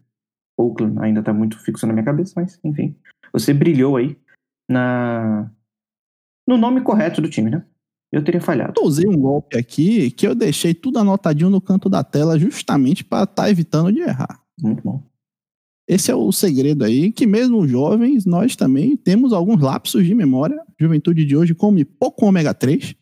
Oakland 0.59 0.99
ainda 1.01 1.23
tá 1.23 1.33
muito 1.33 1.59
fixo 1.61 1.87
na 1.87 1.93
minha 1.93 2.05
cabeça, 2.05 2.35
mas 2.37 2.59
enfim. 2.63 2.97
Você 3.33 3.55
brilhou 3.55 3.97
aí 3.97 4.17
na 4.69 5.51
no 6.47 6.57
nome 6.57 6.81
correto 6.81 7.21
do 7.21 7.31
time, 7.31 7.51
né? 7.51 7.65
Eu 8.11 8.25
teria 8.25 8.41
falhado. 8.41 8.75
Eu 8.79 8.87
usei 8.87 9.07
um 9.07 9.17
golpe 9.17 9.57
aqui 9.57 10.11
que 10.11 10.27
eu 10.27 10.35
deixei 10.35 10.75
tudo 10.75 10.99
anotadinho 10.99 11.51
no 11.51 11.61
canto 11.61 11.91
da 11.91 12.03
tela 12.03 12.39
justamente 12.39 13.05
para 13.05 13.25
estar 13.25 13.43
tá 13.43 13.51
evitando 13.51 13.93
de 13.93 14.01
errar. 14.01 14.43
Muito 14.61 14.83
bom. 14.83 15.03
Esse 15.89 16.11
é 16.11 16.15
o 16.15 16.31
segredo 16.31 16.85
aí, 16.85 17.11
que 17.11 17.27
mesmo 17.27 17.67
jovens, 17.67 18.27
nós 18.27 18.55
também 18.55 18.95
temos 18.95 19.33
alguns 19.33 19.63
lapsos 19.63 20.05
de 20.05 20.15
memória. 20.15 20.63
Juventude 20.79 21.25
de 21.25 21.35
hoje 21.35 21.55
come 21.55 21.83
pouco 21.83 22.27
ômega 22.27 22.53
3 22.53 22.95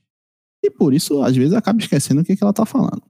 e 0.62 0.70
por 0.70 0.94
isso, 0.94 1.20
às 1.22 1.36
vezes, 1.36 1.52
acaba 1.52 1.80
esquecendo 1.80 2.20
o 2.20 2.24
que, 2.24 2.36
que 2.36 2.44
ela 2.44 2.52
tá 2.52 2.64
falando. 2.64 3.02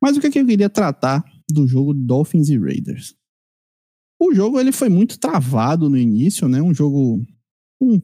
Mas 0.00 0.16
o 0.16 0.20
que, 0.20 0.30
que 0.30 0.38
eu 0.38 0.46
queria 0.46 0.70
tratar 0.70 1.22
do 1.48 1.66
jogo 1.66 1.92
Dolphins 1.92 2.48
e 2.48 2.58
Raiders? 2.58 3.14
O 4.18 4.34
jogo 4.34 4.58
ele 4.58 4.72
foi 4.72 4.88
muito 4.88 5.18
travado 5.18 5.90
no 5.90 5.96
início, 5.98 6.48
né? 6.48 6.62
Um 6.62 6.74
jogo 6.74 7.22
um, 7.80 7.92
não 7.96 8.02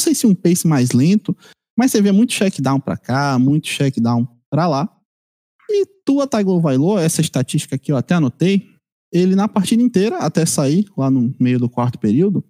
sei 0.00 0.14
se 0.14 0.26
um 0.26 0.34
pace 0.34 0.66
mais 0.66 0.92
lento, 0.92 1.36
mas 1.78 1.90
você 1.90 2.00
vê 2.00 2.12
muito 2.12 2.32
check 2.32 2.60
down 2.60 2.80
para 2.80 2.96
cá, 2.96 3.38
muito 3.38 3.64
check 3.64 3.98
down 3.98 4.26
para 4.50 4.66
lá. 4.66 4.88
E 5.68 5.86
Tua 6.04 6.26
Tagovailoa, 6.26 7.02
essa 7.02 7.20
estatística 7.20 7.78
que 7.78 7.92
eu 7.92 7.96
até 7.96 8.14
anotei, 8.14 8.68
ele 9.12 9.34
na 9.34 9.48
partida 9.48 9.82
inteira, 9.82 10.18
até 10.18 10.46
sair 10.46 10.86
lá 10.96 11.10
no 11.10 11.34
meio 11.38 11.58
do 11.58 11.68
quarto 11.68 11.98
período, 11.98 12.44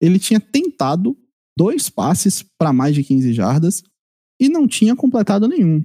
ele 0.00 0.18
tinha 0.18 0.40
tentado 0.40 1.16
dois 1.56 1.88
passes 1.88 2.44
para 2.58 2.72
mais 2.72 2.94
de 2.94 3.04
15 3.04 3.32
jardas 3.32 3.82
e 4.40 4.48
não 4.48 4.66
tinha 4.66 4.96
completado 4.96 5.46
nenhum. 5.46 5.84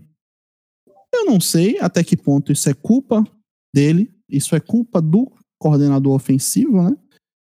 Eu 1.14 1.26
não 1.26 1.40
sei 1.40 1.80
até 1.80 2.04
que 2.04 2.18
ponto 2.18 2.52
isso 2.52 2.70
é 2.70 2.74
culpa 2.74 3.24
dele, 3.74 4.12
isso 4.30 4.56
é 4.56 4.60
culpa 4.60 5.02
do 5.02 5.32
coordenador 5.60 6.14
ofensivo, 6.14 6.82
né? 6.82 6.98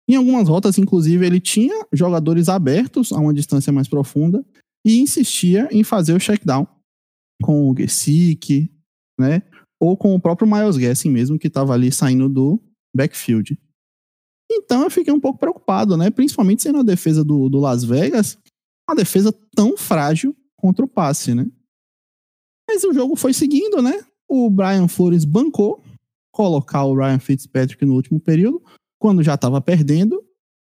Em 0.08 0.14
algumas 0.14 0.48
rotas, 0.48 0.78
inclusive, 0.78 1.26
ele 1.26 1.40
tinha 1.40 1.86
jogadores 1.92 2.48
abertos 2.48 3.12
a 3.12 3.18
uma 3.18 3.34
distância 3.34 3.72
mais 3.72 3.88
profunda 3.88 4.44
e 4.84 4.98
insistia 4.98 5.68
em 5.72 5.82
fazer 5.82 6.12
o 6.12 6.20
check 6.20 6.44
down 6.44 6.66
com 7.42 7.68
o 7.68 7.76
Gesick, 7.76 8.70
né? 9.18 9.42
Ou 9.80 9.96
com 9.96 10.14
o 10.14 10.20
próprio 10.20 10.48
Miles 10.48 10.76
Gaskin 10.76 11.10
mesmo, 11.10 11.38
que 11.38 11.48
estava 11.48 11.72
ali 11.72 11.92
saindo 11.92 12.28
do 12.28 12.60
backfield. 12.94 13.58
Então 14.50 14.84
eu 14.84 14.90
fiquei 14.90 15.12
um 15.12 15.20
pouco 15.20 15.38
preocupado, 15.38 15.96
né? 15.96 16.10
Principalmente 16.10 16.62
sendo 16.62 16.78
a 16.78 16.84
defesa 16.84 17.24
do, 17.24 17.48
do 17.48 17.58
Las 17.58 17.84
Vegas, 17.84 18.38
uma 18.88 18.96
defesa 18.96 19.34
tão 19.54 19.76
frágil 19.76 20.34
contra 20.56 20.84
o 20.84 20.88
passe, 20.88 21.34
né? 21.34 21.46
Mas 22.68 22.84
o 22.84 22.92
jogo 22.92 23.16
foi 23.16 23.32
seguindo, 23.32 23.82
né? 23.82 24.04
O 24.28 24.50
Brian 24.50 24.88
Flores 24.88 25.24
bancou 25.24 25.82
colocar 26.32 26.84
o 26.84 26.94
Ryan 26.94 27.18
Fitzpatrick 27.18 27.84
no 27.84 27.94
último 27.94 28.20
período, 28.20 28.62
quando 28.98 29.22
já 29.22 29.34
estava 29.34 29.60
perdendo. 29.60 30.22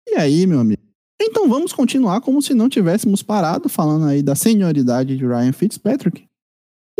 E 0.08 0.16
aí, 0.16 0.46
meu 0.46 0.58
amigo? 0.60 0.82
Então 1.22 1.48
vamos 1.48 1.72
continuar 1.72 2.20
como 2.22 2.40
se 2.40 2.54
não 2.54 2.68
tivéssemos 2.68 3.22
parado, 3.22 3.68
falando 3.68 4.06
aí 4.06 4.22
da 4.22 4.34
senioridade 4.34 5.16
de 5.16 5.26
Ryan 5.26 5.52
Fitzpatrick. 5.52 6.29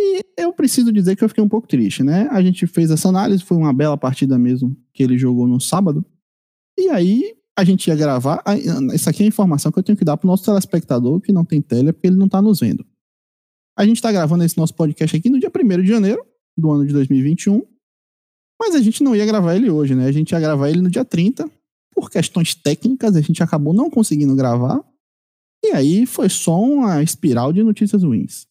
E 0.03 0.25
eu 0.39 0.51
preciso 0.51 0.91
dizer 0.91 1.15
que 1.15 1.23
eu 1.23 1.29
fiquei 1.29 1.45
um 1.45 1.49
pouco 1.49 1.69
triste, 1.69 2.03
né? 2.03 2.27
A 2.31 2.41
gente 2.41 2.67
fez 2.67 2.91
essa 2.91 3.11
análise, 3.11 3.45
foi 3.45 3.59
uma 3.59 3.71
bela 3.71 3.99
partida 3.99 4.39
mesmo 4.39 4.75
que 4.95 5.03
ele 5.03 5.19
jogou 5.19 5.47
no 5.47 5.61
sábado. 5.61 6.03
E 6.79 6.89
aí 6.89 7.37
a 7.55 7.63
gente 7.65 7.89
ia 7.89 7.95
gravar. 7.95 8.43
Isso 8.95 9.11
aqui 9.11 9.23
é 9.23 9.27
a 9.27 9.29
informação 9.29 9.71
que 9.71 9.79
eu 9.79 9.83
tenho 9.83 9.99
que 9.99 10.05
dar 10.05 10.17
pro 10.17 10.27
nosso 10.27 10.43
telespectador 10.43 11.21
que 11.21 11.33
não 11.33 11.45
tem 11.45 11.61
tele, 11.61 11.93
porque 11.93 12.07
ele 12.07 12.17
não 12.17 12.31
tá 12.31 12.41
nos 12.41 12.61
vendo. 12.61 12.83
A 13.77 13.85
gente 13.85 14.01
tá 14.01 14.11
gravando 14.11 14.43
esse 14.43 14.57
nosso 14.57 14.75
podcast 14.75 15.15
aqui 15.15 15.29
no 15.29 15.39
dia 15.39 15.53
1 15.55 15.83
de 15.83 15.89
janeiro 15.89 16.25
do 16.57 16.71
ano 16.71 16.87
de 16.87 16.95
2021. 16.95 17.63
Mas 18.59 18.75
a 18.75 18.81
gente 18.81 19.03
não 19.03 19.15
ia 19.15 19.27
gravar 19.27 19.55
ele 19.55 19.69
hoje, 19.69 19.95
né? 19.95 20.07
A 20.07 20.13
gente 20.13 20.31
ia 20.31 20.41
gravar 20.41 20.71
ele 20.71 20.81
no 20.81 20.89
dia 20.89 21.05
30. 21.05 21.47
Por 21.95 22.09
questões 22.11 22.55
técnicas, 22.55 23.17
a 23.17 23.21
gente 23.21 23.43
acabou 23.43 23.75
não 23.75 23.91
conseguindo 23.91 24.35
gravar. 24.35 24.83
E 25.63 25.73
aí 25.73 26.07
foi 26.07 26.31
só 26.31 26.59
uma 26.59 27.03
espiral 27.03 27.53
de 27.53 27.63
notícias 27.63 28.03
ruins. 28.03 28.47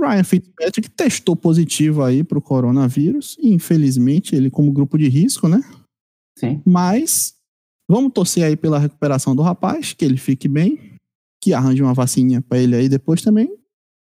Ryan 0.00 0.24
Fitzpatrick 0.24 0.90
testou 0.90 1.36
positivo 1.36 2.02
aí 2.02 2.22
pro 2.24 2.40
coronavírus, 2.40 3.36
e 3.40 3.52
infelizmente 3.52 4.34
ele 4.34 4.50
como 4.50 4.72
grupo 4.72 4.98
de 4.98 5.08
risco, 5.08 5.48
né? 5.48 5.60
Sim. 6.38 6.62
Mas 6.64 7.34
vamos 7.90 8.12
torcer 8.12 8.44
aí 8.44 8.56
pela 8.56 8.78
recuperação 8.78 9.34
do 9.34 9.42
rapaz, 9.42 9.92
que 9.92 10.04
ele 10.04 10.16
fique 10.16 10.48
bem, 10.48 10.94
que 11.42 11.52
arranje 11.52 11.82
uma 11.82 11.94
vacininha 11.94 12.40
para 12.40 12.58
ele 12.58 12.76
aí 12.76 12.88
depois 12.88 13.22
também. 13.22 13.50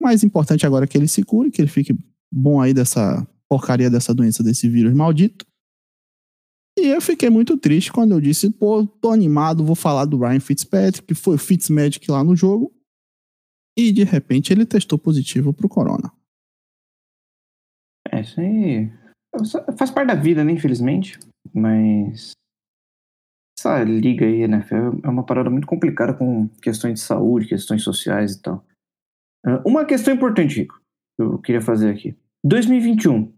Mais 0.00 0.24
importante 0.24 0.64
agora 0.66 0.84
é 0.84 0.88
que 0.88 0.96
ele 0.96 1.08
se 1.08 1.22
cure, 1.22 1.50
que 1.50 1.60
ele 1.60 1.68
fique 1.68 1.96
bom 2.32 2.60
aí 2.60 2.72
dessa 2.72 3.26
porcaria 3.48 3.90
dessa 3.90 4.14
doença, 4.14 4.42
desse 4.42 4.68
vírus 4.68 4.94
maldito. 4.94 5.44
E 6.78 6.86
eu 6.86 7.00
fiquei 7.00 7.28
muito 7.28 7.56
triste 7.56 7.92
quando 7.92 8.12
eu 8.12 8.20
disse, 8.20 8.48
pô, 8.48 8.86
tô 8.86 9.10
animado, 9.10 9.64
vou 9.64 9.74
falar 9.74 10.04
do 10.04 10.18
Ryan 10.18 10.40
Fitzpatrick, 10.40 11.06
que 11.06 11.14
foi 11.14 11.34
o 11.34 11.38
Fitzmagic 11.38 12.10
lá 12.10 12.22
no 12.22 12.36
jogo 12.36 12.72
e 13.88 13.92
de 13.92 14.04
repente 14.04 14.52
ele 14.52 14.66
testou 14.66 14.98
positivo 14.98 15.52
pro 15.52 15.68
corona. 15.68 16.12
É, 18.10 18.20
isso 18.20 18.40
aí 18.40 18.90
faz 19.78 19.90
parte 19.90 20.08
da 20.08 20.14
vida, 20.14 20.44
né, 20.44 20.52
infelizmente, 20.52 21.18
mas 21.54 22.32
essa 23.58 23.82
liga 23.84 24.24
aí, 24.24 24.48
né, 24.48 24.66
é 25.04 25.08
uma 25.08 25.24
parada 25.24 25.50
muito 25.50 25.66
complicada 25.66 26.14
com 26.14 26.48
questões 26.62 26.94
de 26.94 27.00
saúde, 27.00 27.48
questões 27.48 27.82
sociais 27.82 28.34
e 28.34 28.42
tal. 28.42 28.64
Ah, 29.44 29.62
uma 29.66 29.84
questão 29.84 30.14
importante, 30.14 30.60
Rico, 30.60 30.80
que 31.16 31.22
eu 31.22 31.38
queria 31.38 31.60
fazer 31.60 31.90
aqui. 31.90 32.16
2021 32.44 33.32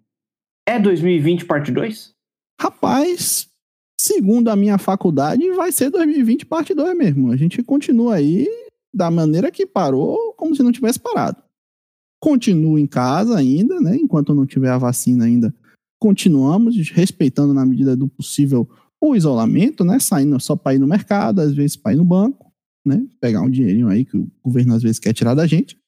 é 0.66 0.78
2020 0.78 1.44
parte 1.44 1.72
2? 1.72 2.12
Rapaz, 2.61 3.49
segundo 4.00 4.49
a 4.49 4.56
minha 4.56 4.78
faculdade, 4.78 5.50
vai 5.52 5.72
ser 5.72 5.90
2020 5.90 6.46
parte 6.46 6.75
2 6.75 6.96
mesmo. 6.96 7.32
A 7.32 7.37
gente 7.37 7.62
continua 7.62 8.14
aí 8.14 8.46
da 8.94 9.11
maneira 9.11 9.50
que 9.50 9.66
parou, 9.66 10.31
como 10.42 10.56
se 10.56 10.62
não 10.64 10.72
tivesse 10.72 10.99
parado. 10.99 11.40
Continuo 12.20 12.76
em 12.76 12.87
casa 12.87 13.38
ainda, 13.38 13.80
né? 13.80 13.94
Enquanto 13.94 14.34
não 14.34 14.44
tiver 14.44 14.70
a 14.70 14.78
vacina 14.78 15.25
ainda, 15.25 15.54
continuamos 16.00 16.76
respeitando 16.90 17.54
na 17.54 17.64
medida 17.64 17.96
do 17.96 18.08
possível 18.08 18.68
o 19.00 19.14
isolamento, 19.14 19.84
né? 19.84 20.00
Saindo 20.00 20.40
só 20.40 20.56
para 20.56 20.75
ir 20.75 20.80
no 20.80 20.87
mercado, 20.88 21.40
às 21.40 21.54
vezes 21.54 21.76
para 21.76 21.92
ir 21.92 21.96
no 21.96 22.04
banco, 22.04 22.52
né? 22.84 23.06
Pegar 23.20 23.40
um 23.42 23.50
dinheirinho 23.50 23.88
aí 23.88 24.04
que 24.04 24.16
o 24.16 24.28
governo 24.42 24.75
às 24.75 24.82
vezes 24.82 24.99
quer 24.99 25.12
tirar 25.12 25.34
da 25.34 25.46
gente. 25.46 25.78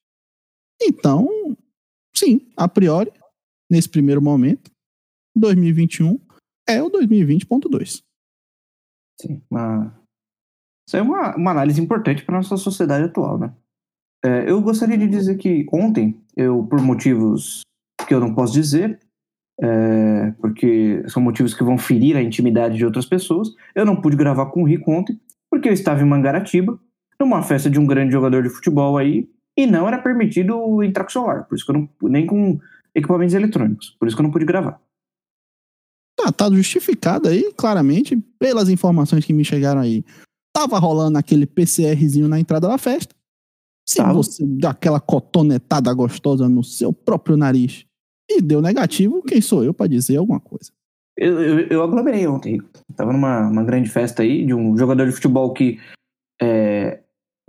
Então, 0.80 1.28
sim, 2.14 2.46
a 2.56 2.68
priori, 2.68 3.12
nesse 3.68 3.88
primeiro 3.88 4.22
momento, 4.22 4.70
2021 5.34 6.16
é 6.68 6.80
o 6.80 6.88
2020.2. 6.92 8.04
Sim, 9.20 9.42
uma 9.50 10.00
isso 10.86 10.96
é 10.96 11.02
uma, 11.02 11.34
uma 11.34 11.50
análise 11.50 11.80
importante 11.80 12.24
para 12.24 12.36
nossa 12.36 12.56
sociedade 12.56 13.06
atual, 13.06 13.38
né? 13.38 13.52
É, 14.24 14.50
eu 14.50 14.60
gostaria 14.62 14.96
de 14.96 15.06
dizer 15.06 15.36
que 15.36 15.66
ontem, 15.70 16.18
eu, 16.34 16.64
por 16.64 16.80
motivos 16.80 17.60
que 18.08 18.14
eu 18.14 18.20
não 18.20 18.34
posso 18.34 18.54
dizer, 18.54 18.98
é, 19.60 20.32
porque 20.40 21.04
são 21.08 21.22
motivos 21.22 21.52
que 21.52 21.62
vão 21.62 21.76
ferir 21.76 22.16
a 22.16 22.22
intimidade 22.22 22.76
de 22.76 22.86
outras 22.86 23.04
pessoas, 23.04 23.48
eu 23.74 23.84
não 23.84 24.00
pude 24.00 24.16
gravar 24.16 24.46
com 24.46 24.62
o 24.62 24.66
Rico 24.66 24.90
ontem, 24.90 25.20
porque 25.50 25.68
eu 25.68 25.72
estava 25.74 26.00
em 26.00 26.06
Mangaratiba, 26.06 26.78
numa 27.20 27.42
festa 27.42 27.68
de 27.68 27.78
um 27.78 27.86
grande 27.86 28.12
jogador 28.12 28.42
de 28.42 28.48
futebol 28.48 28.96
aí, 28.96 29.28
e 29.56 29.66
não 29.66 29.86
era 29.86 29.98
permitido 29.98 30.82
entrar 30.82 31.04
com 31.04 31.10
celular, 31.10 31.44
por 31.44 31.54
isso 31.54 31.64
que 31.64 31.70
eu 31.70 31.74
não, 31.74 31.88
nem 32.10 32.26
com 32.26 32.58
equipamentos 32.94 33.34
eletrônicos, 33.34 33.90
por 33.98 34.08
isso 34.08 34.16
que 34.16 34.22
eu 34.22 34.24
não 34.24 34.32
pude 34.32 34.46
gravar. 34.46 34.80
Tá, 36.16 36.32
tá 36.32 36.50
justificado 36.50 37.28
aí, 37.28 37.52
claramente, 37.56 38.16
pelas 38.38 38.68
informações 38.70 39.24
que 39.24 39.32
me 39.32 39.44
chegaram 39.44 39.80
aí. 39.80 40.04
Tava 40.52 40.78
rolando 40.78 41.18
aquele 41.18 41.44
PCRzinho 41.44 42.28
na 42.28 42.38
entrada 42.38 42.68
da 42.68 42.78
festa. 42.78 43.14
Se 43.86 43.98
Tava. 43.98 44.14
você 44.14 44.44
dá 44.46 44.70
aquela 44.70 45.00
cotonetada 45.00 45.92
gostosa 45.92 46.48
no 46.48 46.64
seu 46.64 46.92
próprio 46.92 47.36
nariz 47.36 47.84
e 48.30 48.40
deu 48.40 48.62
negativo, 48.62 49.22
quem 49.22 49.40
sou 49.40 49.62
eu 49.62 49.74
para 49.74 49.86
dizer 49.86 50.16
alguma 50.16 50.40
coisa? 50.40 50.72
Eu, 51.16 51.40
eu, 51.40 51.58
eu 51.68 51.82
aglomerei 51.82 52.26
ontem. 52.26 52.60
Tava 52.96 53.12
numa 53.12 53.46
uma 53.48 53.62
grande 53.62 53.88
festa 53.88 54.22
aí 54.22 54.44
de 54.44 54.54
um 54.54 54.76
jogador 54.76 55.06
de 55.06 55.12
futebol 55.12 55.52
que 55.52 55.78
é, 56.40 57.02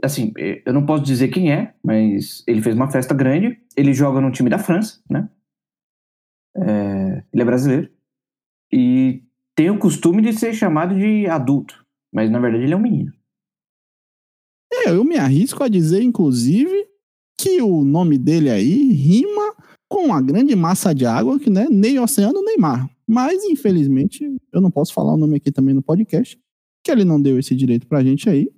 assim, 0.04 0.32
eu 0.66 0.74
não 0.74 0.86
posso 0.86 1.04
dizer 1.04 1.30
quem 1.30 1.52
é, 1.52 1.74
mas 1.84 2.44
ele 2.48 2.62
fez 2.62 2.76
uma 2.76 2.92
festa 2.92 3.14
grande. 3.14 3.60
Ele 3.76 3.94
joga 3.94 4.22
no 4.22 4.32
time 4.32 4.50
da 4.50 4.60
França, 4.60 5.02
né? 5.10 5.30
É, 6.58 7.24
ele 7.34 7.42
é 7.42 7.46
brasileiro. 7.46 7.90
E 8.72 9.24
tem 9.56 9.70
o 9.70 9.80
costume 9.80 10.22
de 10.22 10.34
ser 10.34 10.54
chamado 10.54 10.96
de 10.96 11.28
adulto, 11.28 11.86
mas 12.14 12.30
na 12.30 12.40
verdade 12.40 12.64
ele 12.64 12.74
é 12.74 12.78
um 12.78 12.82
menino. 12.82 13.14
É, 14.72 14.90
eu 14.90 15.04
me 15.04 15.18
arrisco 15.18 15.64
a 15.64 15.68
dizer, 15.68 16.02
inclusive, 16.02 16.88
que 17.40 17.62
o 17.62 17.84
nome 17.84 18.18
dele 18.18 18.50
aí 18.50 18.92
rima 18.92 19.56
com 19.90 20.06
uma 20.06 20.22
grande 20.22 20.56
massa 20.56 20.94
de 20.94 21.06
água 21.06 21.40
que, 21.40 21.50
né, 21.50 21.68
nem 21.70 22.00
oceano 22.00 22.42
nem 22.44 22.58
mar. 22.58 22.90
Mas, 23.08 23.44
infelizmente, 23.44 24.26
eu 24.52 24.60
não 24.60 24.72
posso 24.72 24.94
falar 24.94 25.14
o 25.14 25.18
nome 25.18 25.38
aqui 25.38 25.52
também 25.52 25.76
no 25.76 25.84
podcast, 25.84 26.40
que 26.84 26.92
ele 26.92 27.06
não 27.06 27.22
deu 27.22 27.38
esse 27.38 27.56
direito 27.56 27.88
pra 27.88 28.04
gente 28.04 28.30
aí. 28.30 28.52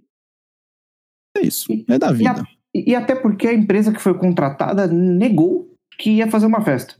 É 1.35 1.41
isso, 1.41 1.67
é 1.87 1.99
da 1.99 2.11
vida. 2.11 2.43
E, 2.73 2.79
a, 2.79 2.83
e 2.91 2.95
até 2.95 3.15
porque 3.15 3.47
a 3.47 3.53
empresa 3.53 3.91
que 3.91 4.01
foi 4.01 4.17
contratada 4.17 4.87
negou 4.87 5.73
que 5.99 6.11
ia 6.11 6.31
fazer 6.31 6.45
uma 6.45 6.63
festa. 6.63 6.95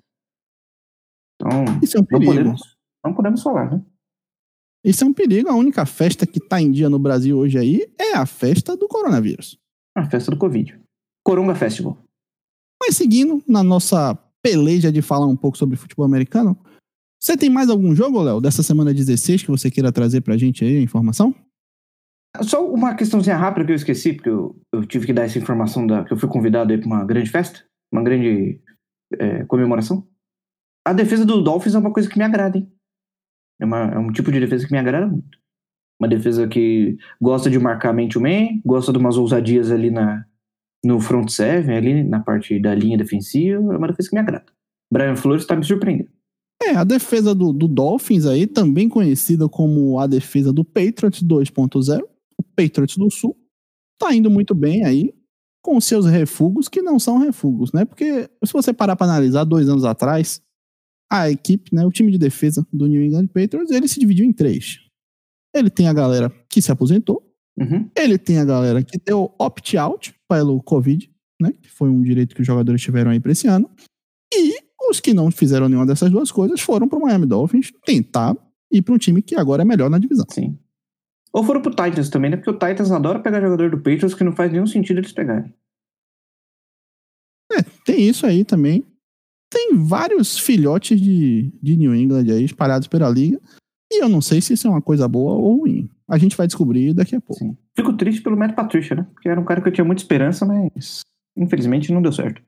Então, 1.35 1.63
isso 1.81 1.97
é 1.97 2.01
um 2.01 2.05
perigo. 2.05 2.33
Não 2.33 2.37
podemos, 2.37 2.77
não 3.05 3.13
podemos 3.13 3.41
falar, 3.41 3.71
né? 3.71 3.85
Isso 4.83 5.03
é 5.03 5.07
um 5.07 5.13
perigo. 5.13 5.49
A 5.49 5.55
única 5.55 5.85
festa 5.85 6.25
que 6.25 6.39
tá 6.39 6.61
em 6.61 6.71
dia 6.71 6.89
no 6.89 6.99
Brasil 6.99 7.37
hoje 7.37 7.57
aí 7.57 7.87
é 7.99 8.13
a 8.13 8.25
festa 8.25 8.75
do 8.75 8.87
coronavírus. 8.87 9.57
A 9.95 10.09
festa 10.09 10.31
do 10.31 10.37
Covid. 10.37 10.79
Coronga 11.23 11.55
Festival. 11.55 11.97
Mas 12.81 12.95
seguindo 12.95 13.43
na 13.47 13.63
nossa 13.63 14.17
peleja 14.41 14.91
de 14.91 15.01
falar 15.01 15.25
um 15.25 15.35
pouco 15.35 15.57
sobre 15.57 15.75
futebol 15.75 16.05
americano, 16.05 16.57
você 17.19 17.35
tem 17.35 17.49
mais 17.49 17.69
algum 17.69 17.95
jogo, 17.95 18.21
Léo, 18.21 18.39
dessa 18.39 18.61
semana 18.61 18.93
16 18.93 19.43
que 19.43 19.51
você 19.51 19.71
queira 19.71 19.91
trazer 19.91 20.21
pra 20.21 20.37
gente 20.37 20.63
aí, 20.63 20.77
a 20.77 20.81
informação? 20.81 21.33
Só 22.41 22.65
uma 22.65 22.95
questãozinha 22.95 23.35
rápida 23.35 23.65
que 23.65 23.71
eu 23.71 23.75
esqueci, 23.75 24.13
porque 24.13 24.29
eu, 24.29 24.55
eu 24.71 24.85
tive 24.85 25.07
que 25.07 25.13
dar 25.13 25.23
essa 25.23 25.39
informação 25.39 25.87
da, 25.87 26.03
que 26.03 26.13
eu 26.13 26.17
fui 26.17 26.29
convidado 26.29 26.71
aí 26.71 26.77
pra 26.77 26.87
uma 26.87 27.03
grande 27.03 27.29
festa, 27.29 27.65
uma 27.91 28.03
grande 28.03 28.61
é, 29.19 29.43
comemoração. 29.45 30.07
A 30.85 30.93
defesa 30.93 31.25
do 31.25 31.41
Dolphins 31.41 31.75
é 31.75 31.79
uma 31.79 31.91
coisa 31.91 32.07
que 32.07 32.17
me 32.17 32.23
agrada, 32.23 32.57
hein? 32.57 32.71
É, 33.59 33.65
uma, 33.65 33.79
é 33.79 33.97
um 33.97 34.11
tipo 34.11 34.31
de 34.31 34.39
defesa 34.39 34.65
que 34.65 34.71
me 34.71 34.77
agrada 34.77 35.07
muito. 35.07 35.37
Uma 35.99 36.07
defesa 36.07 36.47
que 36.47 36.97
gosta 37.19 37.49
de 37.49 37.57
marcar 37.57 37.93
mente 37.93 38.19
man, 38.19 38.59
gosta 38.63 38.91
de 38.91 38.99
umas 38.99 39.17
ousadias 39.17 39.71
ali 39.71 39.89
na, 39.89 40.25
no 40.83 40.99
front 40.99 41.29
seven, 41.29 41.75
ali 41.75 42.03
na 42.03 42.19
parte 42.19 42.59
da 42.59 42.73
linha 42.75 42.97
defensiva, 42.97 43.73
é 43.73 43.77
uma 43.77 43.87
defesa 43.87 44.09
que 44.09 44.15
me 44.15 44.21
agrada. 44.21 44.45
Brian 44.91 45.15
Flores 45.15 45.43
está 45.43 45.55
me 45.55 45.63
surpreendendo. 45.63 46.09
É, 46.61 46.71
a 46.71 46.83
defesa 46.83 47.35
do, 47.35 47.53
do, 47.53 47.67
Dolphins 47.67 48.25
aí, 48.25 48.47
também 48.47 48.89
conhecida 48.89 49.47
como 49.47 49.99
a 49.99 50.07
defesa 50.07 50.51
do 50.51 50.63
Patriots 50.63 51.23
2.0, 51.23 52.01
o 52.37 52.43
Patriots 52.55 52.97
do 52.97 53.11
Sul, 53.11 53.37
tá 53.99 54.13
indo 54.13 54.29
muito 54.29 54.55
bem 54.55 54.83
aí, 54.83 55.13
com 55.61 55.79
seus 55.79 56.05
refugos 56.05 56.67
que 56.67 56.81
não 56.81 56.99
são 56.99 57.19
refugos, 57.19 57.71
né? 57.73 57.85
Porque 57.85 58.29
se 58.43 58.53
você 58.53 58.73
parar 58.73 58.95
para 58.95 59.11
analisar, 59.11 59.43
dois 59.43 59.69
anos 59.69 59.85
atrás, 59.85 60.41
a 61.09 61.29
equipe, 61.29 61.73
né, 61.73 61.85
o 61.85 61.91
time 61.91 62.11
de 62.11 62.17
defesa 62.17 62.65
do 62.71 62.87
New 62.87 63.01
England 63.01 63.27
Patriots, 63.27 63.71
ele 63.71 63.87
se 63.87 63.99
dividiu 63.99 64.25
em 64.25 64.33
três. 64.33 64.79
Ele 65.55 65.69
tem 65.69 65.87
a 65.87 65.93
galera 65.93 66.29
que 66.49 66.61
se 66.61 66.71
aposentou, 66.71 67.23
uhum. 67.57 67.89
ele 67.95 68.17
tem 68.17 68.39
a 68.39 68.45
galera 68.45 68.83
que 68.83 68.97
deu 68.97 69.33
opt-out 69.39 70.13
pelo 70.27 70.61
Covid, 70.61 71.09
né, 71.41 71.53
que 71.61 71.69
foi 71.69 71.89
um 71.89 72.01
direito 72.01 72.35
que 72.35 72.41
os 72.41 72.47
jogadores 72.47 72.81
tiveram 72.81 73.11
aí 73.11 73.19
para 73.19 73.31
esse 73.31 73.47
ano, 73.47 73.69
e 74.33 74.57
os 74.89 74.99
que 74.99 75.13
não 75.13 75.31
fizeram 75.31 75.67
nenhuma 75.67 75.85
dessas 75.85 76.11
duas 76.11 76.31
coisas 76.31 76.59
foram 76.59 76.87
para 76.87 76.99
o 76.99 77.01
Miami 77.01 77.25
Dolphins 77.25 77.71
tentar 77.85 78.35
ir 78.71 78.81
para 78.81 78.93
um 78.93 78.97
time 78.97 79.21
que 79.21 79.35
agora 79.35 79.61
é 79.61 79.65
melhor 79.65 79.89
na 79.89 79.97
divisão. 79.97 80.25
Sim. 80.29 80.57
Ou 81.33 81.43
foram 81.43 81.61
pro 81.61 81.71
Titans 81.71 82.09
também, 82.09 82.31
né? 82.31 82.37
Porque 82.37 82.49
o 82.49 82.53
Titans 82.53 82.91
adora 82.91 83.19
pegar 83.19 83.41
jogador 83.41 83.69
do 83.69 83.77
Patriots 83.77 84.13
que 84.13 84.23
não 84.23 84.35
faz 84.35 84.51
nenhum 84.51 84.65
sentido 84.65 84.99
eles 84.99 85.11
pegarem. 85.11 85.53
É, 87.51 87.61
tem 87.85 88.07
isso 88.07 88.25
aí 88.25 88.43
também 88.43 88.85
tem 89.49 89.77
vários 89.77 90.37
filhotes 90.37 90.99
de, 90.99 91.51
de 91.61 91.77
New 91.77 91.95
England 91.95 92.31
aí 92.31 92.43
espalhados 92.43 92.87
pela 92.87 93.09
liga. 93.09 93.39
E 93.91 94.03
eu 94.03 94.09
não 94.09 94.21
sei 94.21 94.41
se 94.41 94.53
isso 94.53 94.67
é 94.67 94.69
uma 94.69 94.81
coisa 94.81 95.07
boa 95.07 95.33
ou 95.33 95.59
ruim. 95.59 95.89
A 96.07 96.17
gente 96.17 96.35
vai 96.35 96.47
descobrir 96.47 96.93
daqui 96.93 97.15
a 97.15 97.21
pouco. 97.21 97.39
Sim. 97.39 97.57
Fico 97.75 97.93
triste 97.93 98.21
pelo 98.21 98.37
Matt 98.37 98.53
Patricia, 98.53 98.95
né? 98.95 99.07
Porque 99.13 99.29
era 99.29 99.39
um 99.39 99.45
cara 99.45 99.61
que 99.61 99.67
eu 99.67 99.71
tinha 99.71 99.85
muita 99.85 100.01
esperança, 100.01 100.45
mas 100.45 101.01
infelizmente 101.37 101.91
não 101.91 102.01
deu 102.01 102.11
certo. 102.11 102.41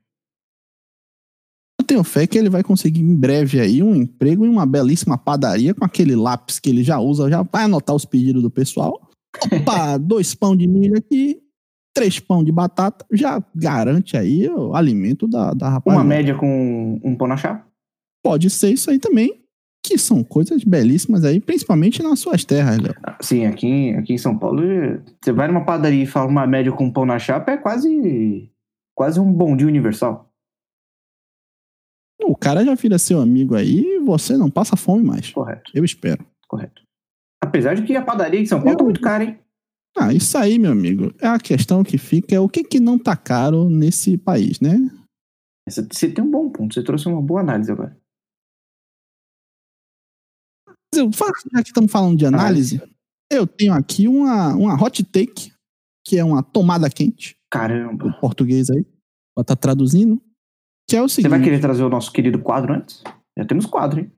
Eu 1.80 1.86
tenho 1.86 2.04
fé 2.04 2.26
que 2.26 2.36
ele 2.36 2.50
vai 2.50 2.62
conseguir 2.62 3.00
em 3.00 3.16
breve 3.16 3.58
aí 3.58 3.82
um 3.82 3.94
emprego 3.94 4.44
em 4.44 4.50
uma 4.50 4.66
belíssima 4.66 5.16
padaria 5.16 5.74
com 5.74 5.84
aquele 5.84 6.14
lápis 6.14 6.58
que 6.58 6.68
ele 6.68 6.84
já 6.84 6.98
usa, 6.98 7.30
já 7.30 7.42
vai 7.42 7.64
anotar 7.64 7.96
os 7.96 8.04
pedidos 8.04 8.42
do 8.42 8.50
pessoal. 8.50 9.10
Opa, 9.50 9.96
dois 9.96 10.34
pão 10.34 10.54
de 10.54 10.66
milho 10.66 10.98
aqui, 10.98 11.40
três 11.94 12.18
pão 12.18 12.42
de 12.44 12.52
batata 12.52 13.04
já 13.12 13.42
garante 13.54 14.16
aí 14.16 14.48
o 14.48 14.74
alimento 14.74 15.26
da, 15.26 15.52
da 15.52 15.68
rapaziada. 15.68 16.04
Uma 16.04 16.08
média 16.08 16.34
com 16.34 17.00
um 17.02 17.14
pão 17.16 17.26
na 17.26 17.36
chapa? 17.36 17.66
Pode 18.22 18.50
ser 18.50 18.70
isso 18.70 18.90
aí 18.90 18.98
também, 18.98 19.42
que 19.82 19.96
são 19.96 20.22
coisas 20.22 20.62
belíssimas 20.62 21.24
aí, 21.24 21.40
principalmente 21.40 22.02
nas 22.02 22.20
suas 22.20 22.44
terras, 22.44 22.78
Léo. 22.78 22.94
Ah, 23.02 23.16
sim, 23.20 23.46
aqui, 23.46 23.94
aqui 23.94 24.12
em 24.12 24.18
São 24.18 24.36
Paulo, 24.36 24.62
você 25.22 25.32
vai 25.32 25.48
numa 25.48 25.64
padaria 25.64 26.02
e 26.02 26.06
fala 26.06 26.28
uma 26.28 26.46
média 26.46 26.72
com 26.72 26.84
um 26.84 26.92
pão 26.92 27.06
na 27.06 27.18
chapa, 27.18 27.52
é 27.52 27.56
quase, 27.56 28.50
quase 28.94 29.18
um 29.18 29.32
bom 29.32 29.56
dia 29.56 29.66
universal. 29.66 30.30
O 32.22 32.36
cara 32.36 32.64
já 32.64 32.74
vira 32.74 32.98
seu 32.98 33.20
amigo 33.20 33.54
aí 33.54 33.80
e 33.80 33.98
você 34.00 34.36
não 34.36 34.50
passa 34.50 34.76
fome 34.76 35.02
mais. 35.02 35.30
Correto. 35.30 35.70
Eu 35.74 35.84
espero. 35.84 36.24
Correto. 36.46 36.82
Apesar 37.42 37.74
de 37.74 37.82
que 37.82 37.96
a 37.96 38.02
padaria 38.02 38.38
em 38.38 38.46
São 38.46 38.58
Paulo 38.58 38.72
Eu... 38.72 38.76
tá 38.76 38.84
muito 38.84 39.00
cara, 39.00 39.24
hein? 39.24 39.38
Ah, 39.96 40.12
isso 40.12 40.36
aí, 40.38 40.58
meu 40.58 40.72
amigo. 40.72 41.12
É 41.20 41.26
a 41.26 41.38
questão 41.38 41.82
que 41.82 41.98
fica 41.98 42.34
é 42.34 42.40
o 42.40 42.48
que, 42.48 42.62
que 42.62 42.80
não 42.80 42.98
tá 42.98 43.16
caro 43.16 43.68
nesse 43.68 44.16
país, 44.16 44.60
né? 44.60 44.76
Você 45.68 46.10
tem 46.10 46.24
um 46.24 46.30
bom 46.30 46.50
ponto, 46.50 46.74
você 46.74 46.82
trouxe 46.82 47.06
uma 47.08 47.22
boa 47.22 47.40
análise 47.40 47.70
agora. 47.70 47.96
Eu, 50.92 51.10
já 51.12 51.62
que 51.62 51.68
estamos 51.68 51.92
falando 51.92 52.18
de 52.18 52.26
análise, 52.26 52.82
eu 53.30 53.46
tenho 53.46 53.72
aqui 53.72 54.08
uma, 54.08 54.54
uma 54.54 54.74
hot 54.74 55.04
take, 55.04 55.52
que 56.04 56.18
é 56.18 56.24
uma 56.24 56.42
tomada 56.42 56.90
quente. 56.90 57.36
Caramba. 57.50 58.08
Em 58.08 58.20
português 58.20 58.70
aí. 58.70 58.84
Pra 59.34 59.44
tá 59.44 59.56
traduzindo. 59.56 60.20
Que 60.88 60.96
é 60.96 61.02
o 61.02 61.08
seguinte. 61.08 61.30
Você 61.30 61.36
vai 61.36 61.42
querer 61.42 61.60
trazer 61.60 61.84
o 61.84 61.88
nosso 61.88 62.12
querido 62.12 62.40
quadro 62.40 62.74
antes? 62.74 63.02
Já 63.38 63.44
temos 63.44 63.66
quadro, 63.66 64.00
hein? 64.00 64.12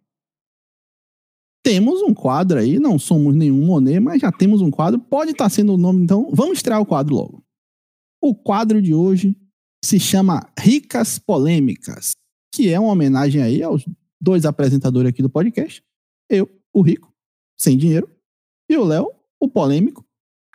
Temos 1.62 2.02
um 2.02 2.12
quadro 2.12 2.58
aí, 2.58 2.78
não 2.78 2.98
somos 2.98 3.34
nenhum 3.34 3.64
Monet, 3.64 4.00
mas 4.00 4.20
já 4.20 4.32
temos 4.32 4.60
um 4.60 4.70
quadro. 4.70 4.98
Pode 4.98 5.30
estar 5.30 5.44
tá 5.44 5.50
sendo 5.50 5.74
o 5.74 5.78
nome, 5.78 6.02
então 6.02 6.28
vamos 6.32 6.58
estrear 6.58 6.80
o 6.80 6.86
quadro 6.86 7.14
logo. 7.14 7.44
O 8.20 8.34
quadro 8.34 8.82
de 8.82 8.92
hoje 8.92 9.36
se 9.84 9.98
chama 9.98 10.48
Ricas 10.58 11.18
Polêmicas, 11.18 12.12
que 12.52 12.68
é 12.68 12.78
uma 12.78 12.92
homenagem 12.92 13.42
aí 13.42 13.62
aos 13.62 13.84
dois 14.20 14.44
apresentadores 14.44 15.10
aqui 15.10 15.22
do 15.22 15.30
podcast. 15.30 15.82
Eu, 16.28 16.48
o 16.72 16.82
rico, 16.82 17.12
sem 17.58 17.76
dinheiro, 17.76 18.10
e 18.68 18.76
o 18.76 18.84
Léo, 18.84 19.10
o 19.40 19.48
polêmico, 19.48 20.04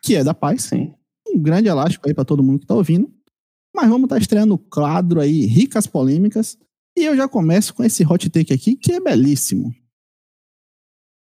que 0.02 0.16
é 0.16 0.24
da 0.24 0.34
paz. 0.34 0.64
Sim. 0.64 0.94
Um 1.28 1.40
grande 1.40 1.70
elástico 1.70 2.08
aí 2.08 2.14
para 2.14 2.26
todo 2.26 2.44
mundo 2.44 2.60
que 2.60 2.66
está 2.66 2.76
ouvindo. 2.76 3.14
Mas 3.76 3.90
vamos 3.90 4.06
estar 4.06 4.16
tá 4.16 4.22
estreando 4.22 4.56
o 4.56 4.58
quadro 4.58 5.20
aí, 5.20 5.46
Ricas 5.46 5.88
Polêmicas. 5.88 6.58
E 6.98 7.04
eu 7.04 7.16
já 7.16 7.28
começo 7.28 7.74
com 7.74 7.84
esse 7.84 8.06
hot 8.06 8.30
take 8.30 8.54
aqui, 8.54 8.76
que 8.76 8.94
é 8.94 9.00
belíssimo 9.00 9.74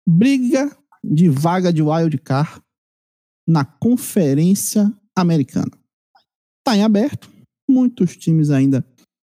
briga 0.10 0.76
de 1.04 1.30
vaga 1.30 1.72
de 1.72 1.84
wildcard 1.84 2.60
na 3.48 3.64
Conferência 3.64 4.92
Americana. 5.16 5.72
Está 6.60 6.76
em 6.76 6.84
aberto, 6.84 7.30
muitos 7.70 8.18
times 8.18 8.50
ainda 8.50 8.84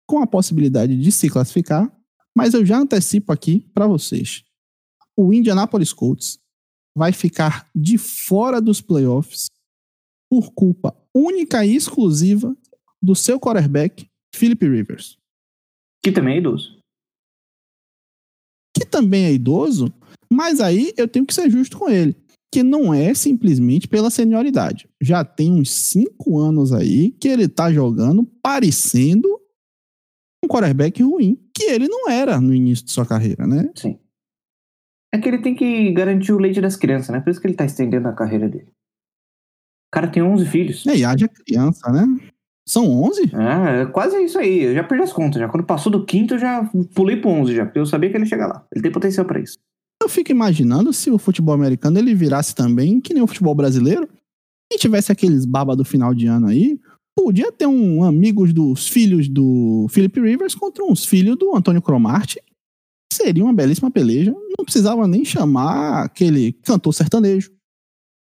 com 0.06 0.22
a 0.22 0.26
possibilidade 0.26 0.96
de 0.96 1.10
se 1.10 1.28
classificar, 1.28 1.92
mas 2.34 2.54
eu 2.54 2.64
já 2.64 2.78
antecipo 2.78 3.32
aqui 3.32 3.68
para 3.74 3.88
vocês. 3.88 4.44
O 5.16 5.34
Indianapolis 5.34 5.92
Colts 5.92 6.38
vai 6.96 7.12
ficar 7.12 7.68
de 7.74 7.98
fora 7.98 8.60
dos 8.60 8.80
playoffs 8.80 9.50
por 10.30 10.52
culpa 10.52 10.96
única 11.12 11.66
e 11.66 11.74
exclusiva 11.74 12.56
do 13.02 13.16
seu 13.16 13.40
quarterback, 13.40 14.08
Philip 14.32 14.64
Rivers. 14.64 15.18
Que 16.02 16.12
também 16.12 16.34
é 16.34 16.38
idoso. 16.38 16.78
Que 18.74 18.86
também 18.86 19.24
é 19.24 19.32
idoso, 19.32 19.92
mas 20.30 20.60
aí 20.60 20.92
eu 20.96 21.08
tenho 21.08 21.26
que 21.26 21.34
ser 21.34 21.50
justo 21.50 21.78
com 21.78 21.88
ele, 21.88 22.16
que 22.52 22.62
não 22.62 22.92
é 22.92 23.14
simplesmente 23.14 23.88
pela 23.88 24.10
senioridade. 24.10 24.88
Já 25.00 25.24
tem 25.24 25.52
uns 25.52 25.70
cinco 25.70 26.38
anos 26.38 26.72
aí 26.72 27.12
que 27.12 27.28
ele 27.28 27.48
tá 27.48 27.72
jogando 27.72 28.24
parecendo 28.42 29.28
um 30.44 30.48
quarterback 30.48 31.02
ruim, 31.02 31.38
que 31.54 31.64
ele 31.64 31.88
não 31.88 32.08
era 32.08 32.40
no 32.40 32.54
início 32.54 32.84
de 32.84 32.92
sua 32.92 33.04
carreira, 33.04 33.46
né? 33.46 33.70
Sim. 33.74 33.98
É 35.12 35.18
que 35.18 35.28
ele 35.28 35.38
tem 35.38 35.54
que 35.54 35.90
garantir 35.92 36.32
o 36.32 36.38
leite 36.38 36.60
das 36.60 36.76
crianças, 36.76 37.08
né? 37.08 37.20
Por 37.20 37.30
isso 37.30 37.40
que 37.40 37.46
ele 37.46 37.56
tá 37.56 37.64
estendendo 37.64 38.08
a 38.08 38.12
carreira 38.12 38.48
dele. 38.48 38.68
O 39.88 39.90
cara 39.90 40.06
tem 40.08 40.22
11 40.22 40.46
filhos. 40.46 40.86
É, 40.86 40.96
e 40.96 41.04
haja 41.04 41.26
criança, 41.28 41.90
né? 41.90 42.04
São 42.68 42.84
11? 43.02 43.32
É, 43.34 43.82
é 43.82 43.86
quase 43.86 44.22
isso 44.22 44.38
aí. 44.38 44.64
Eu 44.64 44.74
já 44.74 44.84
perdi 44.84 45.02
as 45.02 45.12
contas. 45.12 45.40
Já 45.40 45.48
quando 45.48 45.64
passou 45.64 45.90
do 45.90 46.04
quinto, 46.04 46.34
eu 46.34 46.38
já 46.38 46.70
pulei 46.94 47.16
pro 47.16 47.30
11 47.30 47.54
já, 47.54 47.64
porque 47.64 47.78
eu 47.78 47.86
sabia 47.86 48.10
que 48.10 48.16
ele 48.16 48.24
ia 48.24 48.28
chegar 48.28 48.46
lá. 48.46 48.66
Ele 48.70 48.82
tem 48.82 48.92
potencial 48.92 49.24
para 49.24 49.40
isso. 49.40 49.58
Eu 50.08 50.10
fico 50.10 50.32
imaginando 50.32 50.90
se 50.90 51.10
o 51.10 51.18
futebol 51.18 51.54
americano 51.54 51.98
ele 51.98 52.14
virasse 52.14 52.54
também 52.54 52.98
que 52.98 53.12
nem 53.12 53.22
o 53.22 53.26
futebol 53.26 53.54
brasileiro, 53.54 54.08
E 54.72 54.78
tivesse 54.78 55.12
aqueles 55.12 55.44
baba 55.44 55.76
do 55.76 55.84
final 55.84 56.14
de 56.14 56.26
ano 56.26 56.46
aí, 56.46 56.80
podia 57.14 57.52
ter 57.52 57.66
um 57.66 58.02
amigos 58.02 58.54
dos 58.54 58.88
filhos 58.88 59.28
do 59.28 59.86
Philip 59.90 60.18
Rivers 60.18 60.54
contra 60.54 60.82
uns 60.82 61.04
filhos 61.04 61.36
do 61.36 61.54
Antônio 61.54 61.82
Cromartie. 61.82 62.40
Seria 63.12 63.44
uma 63.44 63.52
belíssima 63.52 63.90
peleja. 63.90 64.32
Não 64.56 64.64
precisava 64.64 65.06
nem 65.06 65.26
chamar 65.26 66.04
aquele 66.04 66.54
cantor 66.54 66.94
sertanejo. 66.94 67.52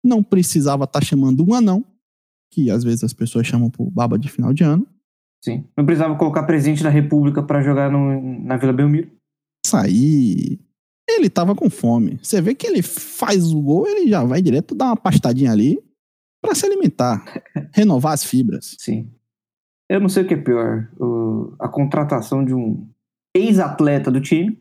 Não 0.03 0.23
precisava 0.23 0.85
estar 0.85 1.01
tá 1.01 1.05
chamando 1.05 1.47
um 1.47 1.53
anão, 1.53 1.85
que 2.55 2.71
às 2.71 2.85
vezes 2.85 3.05
as 3.05 3.13
pessoas 3.13 3.47
chamam 3.47 3.69
por 3.69 3.91
baba 3.91 4.19
de 4.19 4.31
final 4.31 4.55
de 4.55 4.65
ano. 4.65 4.87
Sim. 5.45 5.67
Não 5.77 5.85
precisava 5.85 6.17
colocar 6.17 6.45
presente 6.45 6.83
da 6.83 6.89
República 6.89 7.43
para 7.43 7.63
jogar 7.63 7.91
no, 7.91 8.43
na 8.43 8.57
Vila 8.57 8.73
Belmiro. 8.73 9.11
Isso 9.67 9.77
aí. 9.77 10.59
Ele 11.09 11.31
tava 11.31 11.55
com 11.55 11.71
fome. 11.71 12.19
Você 12.23 12.41
vê 12.41 12.55
que 12.55 12.67
ele 12.67 12.83
faz 12.83 13.53
o 13.53 13.61
gol, 13.61 13.87
ele 13.87 14.09
já 14.09 14.25
vai 14.25 14.43
direto 14.43 14.75
dar 14.75 14.87
uma 14.87 14.97
pastadinha 14.97 15.53
ali 15.53 15.79
para 16.43 16.55
se 16.55 16.67
alimentar, 16.67 17.25
renovar 17.73 18.13
as 18.13 18.25
fibras. 18.25 18.77
Sim. 18.79 19.11
Eu 19.89 20.01
não 20.01 20.09
sei 20.09 20.25
o 20.25 20.27
que 20.27 20.35
é 20.35 20.37
pior, 20.37 20.91
o, 20.99 21.55
a 21.61 21.69
contratação 21.69 22.45
de 22.45 22.53
um 22.53 22.89
ex-atleta 23.35 24.11
do 24.11 24.21
time, 24.21 24.59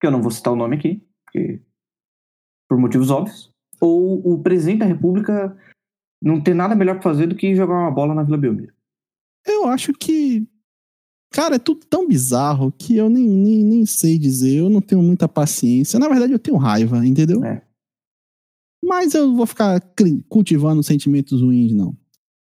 que 0.00 0.06
eu 0.06 0.10
não 0.10 0.22
vou 0.22 0.30
citar 0.30 0.52
o 0.52 0.56
nome 0.56 0.76
aqui, 0.76 1.02
porque, 1.24 1.60
por 2.68 2.78
motivos 2.78 3.10
óbvios, 3.10 3.52
ou 3.80 4.32
o 4.32 4.42
presidente 4.42 4.78
da 4.78 4.86
República 4.86 5.56
não 6.22 6.40
ter 6.40 6.54
nada 6.54 6.74
melhor 6.74 6.94
para 6.94 7.02
fazer 7.02 7.26
do 7.26 7.34
que 7.34 7.54
jogar 7.54 7.74
uma 7.74 7.90
bola 7.90 8.14
na 8.14 8.22
Vila 8.22 8.38
Belmiro. 8.38 8.72
Eu 9.44 9.66
acho 9.66 9.92
que. 9.92 10.46
Cara, 11.32 11.56
é 11.56 11.58
tudo 11.58 11.80
tão 11.88 12.06
bizarro 12.06 12.70
que 12.70 12.96
eu 12.96 13.08
nem, 13.08 13.26
nem, 13.26 13.64
nem 13.64 13.86
sei 13.86 14.18
dizer. 14.18 14.58
Eu 14.58 14.68
não 14.68 14.80
tenho 14.80 15.02
muita 15.02 15.26
paciência. 15.26 15.98
Na 15.98 16.08
verdade, 16.08 16.32
eu 16.32 16.38
tenho 16.38 16.58
raiva, 16.58 17.04
entendeu? 17.06 17.42
É. 17.44 17.62
Mas 18.84 19.14
eu 19.14 19.34
vou 19.34 19.46
ficar 19.46 19.80
cultivando 20.28 20.82
sentimentos 20.82 21.40
ruins, 21.40 21.72
não. 21.72 21.96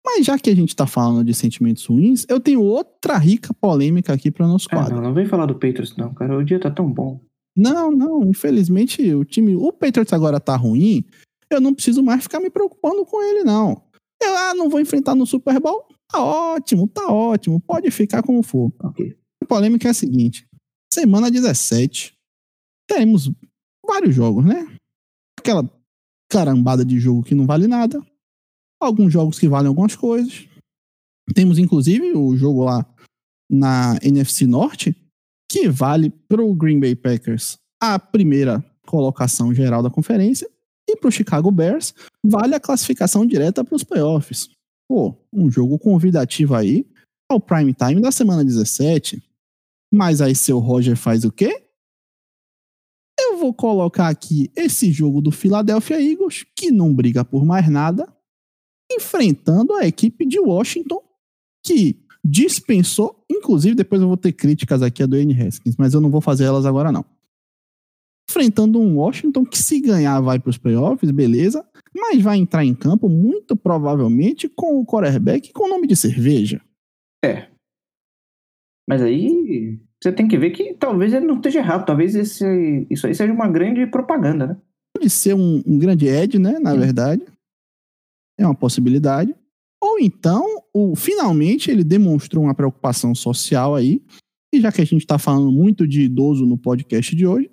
Mas 0.05 0.23
já 0.23 0.37
que 0.37 0.51
a 0.51 0.55
gente 0.55 0.75
tá 0.75 0.85
falando 0.85 1.23
de 1.23 1.33
sentimentos 1.33 1.83
ruins, 1.85 2.25
eu 2.29 2.39
tenho 2.39 2.61
outra 2.61 3.17
rica 3.17 3.51
polêmica 3.55 4.13
aqui 4.13 4.29
para 4.29 4.45
nosso 4.45 4.69
quadro. 4.69 4.93
Ah, 4.93 4.95
não, 4.97 5.07
não 5.07 5.13
vem 5.15 5.25
falar 5.25 5.47
do 5.47 5.55
Patriots, 5.55 5.97
não, 5.97 6.13
cara. 6.13 6.37
O 6.37 6.43
dia 6.43 6.59
tá 6.59 6.69
tão 6.69 6.91
bom. 6.91 7.19
Não, 7.57 7.89
não. 7.89 8.23
Infelizmente, 8.23 9.01
o 9.13 9.25
time. 9.25 9.55
O 9.55 9.73
Patriots 9.73 10.13
agora 10.13 10.39
tá 10.39 10.55
ruim. 10.55 11.03
Eu 11.49 11.59
não 11.59 11.73
preciso 11.73 12.03
mais 12.03 12.21
ficar 12.21 12.39
me 12.39 12.51
preocupando 12.51 13.03
com 13.05 13.21
ele, 13.23 13.43
não. 13.43 13.81
Eu 14.21 14.35
ah, 14.35 14.53
não 14.53 14.69
vou 14.69 14.79
enfrentar 14.79 15.15
no 15.15 15.25
Super 15.25 15.59
Bowl. 15.59 15.87
Tá 16.11 16.23
ótimo, 16.23 16.87
tá 16.87 17.07
ótimo. 17.11 17.59
Pode 17.59 17.89
ficar 17.91 18.21
como 18.23 18.43
for. 18.43 18.71
Ok. 18.81 19.17
A 19.41 19.45
polêmica 19.45 19.87
é 19.87 19.91
a 19.91 19.93
seguinte: 19.93 20.47
semana 20.93 21.31
17, 21.31 22.13
teremos 22.87 23.31
vários 23.85 24.15
jogos, 24.15 24.45
né? 24.45 24.77
Aquela 25.39 25.69
carambada 26.29 26.83
de 26.83 26.99
jogo 26.99 27.23
que 27.23 27.35
não 27.35 27.45
vale 27.45 27.67
nada. 27.67 28.03
Alguns 28.81 29.11
jogos 29.11 29.39
que 29.39 29.47
valem 29.47 29.67
algumas 29.67 29.95
coisas. 29.95 30.47
Temos 31.33 31.57
inclusive 31.57 32.13
o 32.13 32.35
jogo 32.35 32.63
lá 32.63 32.85
na 33.49 33.97
NFC 34.01 34.45
Norte, 34.45 34.95
que 35.49 35.69
vale 35.69 36.09
para 36.09 36.43
o 36.43 36.53
Green 36.53 36.79
Bay 36.79 36.95
Packers 36.95 37.57
a 37.81 37.99
primeira 37.99 38.63
colocação 38.85 39.53
geral 39.53 39.81
da 39.81 39.89
conferência, 39.89 40.49
e 40.87 40.95
para 40.95 41.07
o 41.07 41.11
Chicago 41.11 41.51
Bears 41.51 41.93
vale 42.23 42.55
a 42.55 42.59
classificação 42.59 43.25
direta 43.25 43.63
para 43.63 43.75
os 43.75 43.83
playoffs. 43.83 44.49
Pô, 44.87 45.15
um 45.33 45.49
jogo 45.49 45.79
convidativo 45.79 46.55
aí 46.55 46.85
ao 47.29 47.39
prime 47.39 47.73
time 47.73 48.01
da 48.01 48.11
semana 48.11 48.45
17. 48.45 49.23
Mas 49.93 50.21
aí 50.21 50.35
seu 50.35 50.59
Roger 50.59 50.95
faz 50.95 51.23
o 51.23 51.31
quê? 51.31 51.65
Eu 53.19 53.37
vou 53.37 53.53
colocar 53.53 54.09
aqui 54.09 54.51
esse 54.55 54.91
jogo 54.91 55.21
do 55.21 55.31
Philadelphia 55.31 56.01
Eagles, 56.01 56.45
que 56.55 56.69
não 56.69 56.93
briga 56.93 57.23
por 57.23 57.45
mais 57.45 57.69
nada, 57.69 58.13
enfrentando 58.91 59.73
a 59.73 59.87
equipe 59.87 60.25
de 60.25 60.39
Washington, 60.39 61.01
que 61.65 62.05
dispensou, 62.23 63.23
inclusive 63.29 63.75
depois 63.75 64.01
eu 64.01 64.07
vou 64.07 64.17
ter 64.17 64.33
críticas 64.33 64.81
aqui 64.81 65.03
a 65.03 65.05
do 65.05 65.15
N. 65.15 65.33
Haskins, 65.39 65.75
mas 65.77 65.93
eu 65.93 66.01
não 66.01 66.09
vou 66.09 66.21
fazer 66.21 66.43
elas 66.43 66.65
agora 66.65 66.91
não. 66.91 67.05
Enfrentando 68.29 68.79
um 68.79 68.97
Washington 68.97 69.45
que 69.45 69.57
se 69.57 69.79
ganhar 69.79 70.19
vai 70.19 70.39
para 70.39 70.49
os 70.49 70.57
playoffs, 70.57 71.09
beleza, 71.11 71.65
mas 71.95 72.21
vai 72.21 72.37
entrar 72.37 72.65
em 72.65 72.75
campo 72.75 73.07
muito 73.07 73.55
provavelmente 73.55 74.49
com 74.49 74.79
o 74.79 74.85
quarterback 74.85 75.53
com 75.53 75.65
o 75.65 75.69
nome 75.69 75.87
de 75.87 75.95
cerveja. 75.95 76.61
É. 77.23 77.47
Mas 78.87 79.01
aí 79.01 79.79
você 80.01 80.11
tem 80.11 80.27
que 80.27 80.37
ver 80.37 80.51
que 80.51 80.73
talvez 80.73 81.13
ele 81.13 81.25
não 81.25 81.37
esteja 81.37 81.59
errado. 81.59 81.85
Talvez 81.85 82.13
esse, 82.15 82.85
isso 82.89 83.07
aí 83.07 83.15
seja 83.15 83.33
uma 83.33 83.47
grande 83.47 83.87
propaganda, 83.87 84.47
né? 84.47 84.57
Pode 84.95 85.09
ser 85.09 85.33
um, 85.33 85.63
um 85.65 85.79
grande 85.79 86.07
Ed, 86.07 86.37
né? 86.37 86.59
Na 86.59 86.73
Sim. 86.73 86.79
verdade. 86.79 87.25
É 88.39 88.45
uma 88.45 88.55
possibilidade. 88.55 89.33
Ou 89.81 89.99
então, 89.99 90.63
o, 90.73 90.95
finalmente, 90.95 91.71
ele 91.71 91.83
demonstrou 91.83 92.43
uma 92.43 92.55
preocupação 92.55 93.15
social 93.15 93.75
aí. 93.75 94.01
E 94.53 94.61
já 94.61 94.71
que 94.71 94.81
a 94.81 94.85
gente 94.85 95.01
está 95.01 95.17
falando 95.17 95.51
muito 95.51 95.87
de 95.87 96.03
idoso 96.03 96.45
no 96.45 96.57
podcast 96.57 97.15
de 97.15 97.25
hoje, 97.25 97.49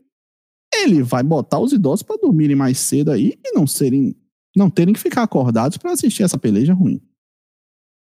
ele 0.74 1.02
vai 1.02 1.22
botar 1.22 1.58
os 1.58 1.72
idosos 1.72 2.02
para 2.02 2.20
dormirem 2.20 2.56
mais 2.56 2.78
cedo 2.78 3.10
aí 3.10 3.38
e 3.44 3.52
não 3.52 3.66
serem, 3.66 4.14
não 4.56 4.70
terem 4.70 4.94
que 4.94 5.00
ficar 5.00 5.22
acordados 5.22 5.76
para 5.76 5.92
assistir 5.92 6.22
essa 6.22 6.38
peleja 6.38 6.74
ruim. 6.74 7.00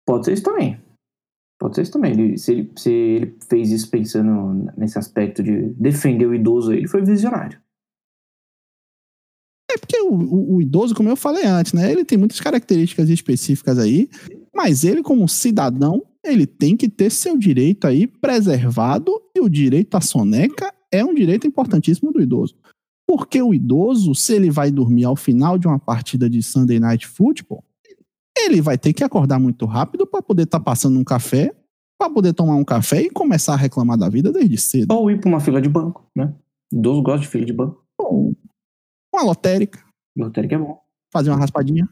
Pode 0.05 0.25
ser 0.25 0.33
isso 0.33 0.43
também. 0.43 0.79
Pode 1.59 1.75
ser 1.75 1.81
isso 1.81 1.91
também. 1.91 2.11
Ele, 2.13 2.37
se, 2.37 2.51
ele, 2.51 2.71
se 2.75 2.91
ele 2.91 3.37
fez 3.49 3.71
isso 3.71 3.89
pensando 3.89 4.71
nesse 4.77 4.97
aspecto 4.97 5.43
de 5.43 5.73
defender 5.73 6.25
o 6.25 6.35
idoso, 6.35 6.71
ele 6.71 6.87
foi 6.87 7.03
visionário. 7.03 7.59
É 9.69 9.77
porque 9.77 9.99
o, 9.99 10.13
o, 10.13 10.55
o, 10.55 10.61
idoso, 10.61 10.95
como 10.95 11.09
eu 11.09 11.17
falei 11.17 11.45
antes, 11.45 11.73
né? 11.73 11.91
Ele 11.91 12.05
tem 12.05 12.17
muitas 12.17 12.39
características 12.39 13.09
específicas 13.09 13.77
aí, 13.77 14.09
mas 14.55 14.83
ele, 14.83 15.03
como 15.03 15.27
cidadão, 15.27 16.01
ele 16.23 16.47
tem 16.47 16.77
que 16.77 16.87
ter 16.87 17.11
seu 17.11 17.37
direito 17.37 17.85
aí 17.85 18.07
preservado 18.07 19.11
e 19.35 19.41
o 19.41 19.49
direito 19.49 19.95
à 19.95 20.01
soneca 20.01 20.73
é 20.91 21.03
um 21.03 21.13
direito 21.13 21.45
importantíssimo 21.45 22.11
do 22.11 22.21
idoso. 22.21 22.55
Porque 23.07 23.41
o 23.41 23.53
idoso, 23.53 24.13
se 24.13 24.35
ele 24.35 24.51
vai 24.51 24.69
dormir 24.69 25.05
ao 25.05 25.15
final 25.15 25.57
de 25.57 25.65
uma 25.65 25.79
partida 25.79 26.29
de 26.29 26.43
Sunday 26.43 26.77
Night 26.77 27.07
Football, 27.07 27.63
ele 28.37 28.61
vai 28.61 28.77
ter 28.77 28.91
que 28.91 29.03
acordar 29.03 29.39
muito 29.39 29.65
rápido 29.65 30.05
para 30.05 30.21
poder 30.21 30.43
estar 30.43 30.59
tá 30.59 30.65
passando 30.65 30.99
um 30.99 31.03
café, 31.05 31.55
para 31.97 32.13
poder 32.13 32.33
tomar 32.33 32.55
um 32.55 32.65
café 32.65 33.01
e 33.01 33.09
começar 33.09 33.53
a 33.53 33.57
reclamar 33.57 33.97
da 33.97 34.09
vida 34.09 34.31
desde 34.31 34.57
cedo. 34.57 34.93
Ou 34.93 35.09
ir 35.09 35.21
para 35.21 35.29
uma 35.29 35.39
fila 35.39 35.61
de 35.61 35.69
banco, 35.69 36.05
né? 36.13 36.35
Idoso 36.71 37.01
gosta 37.01 37.21
de 37.21 37.27
fila 37.27 37.45
de 37.45 37.53
banco. 37.53 37.81
Ou 37.97 38.35
uma 39.13 39.23
lotérica. 39.23 39.83
Lotérica 40.15 40.55
é 40.55 40.59
bom. 40.59 40.79
Fazer 41.11 41.29
uma 41.29 41.39
raspadinha. 41.39 41.89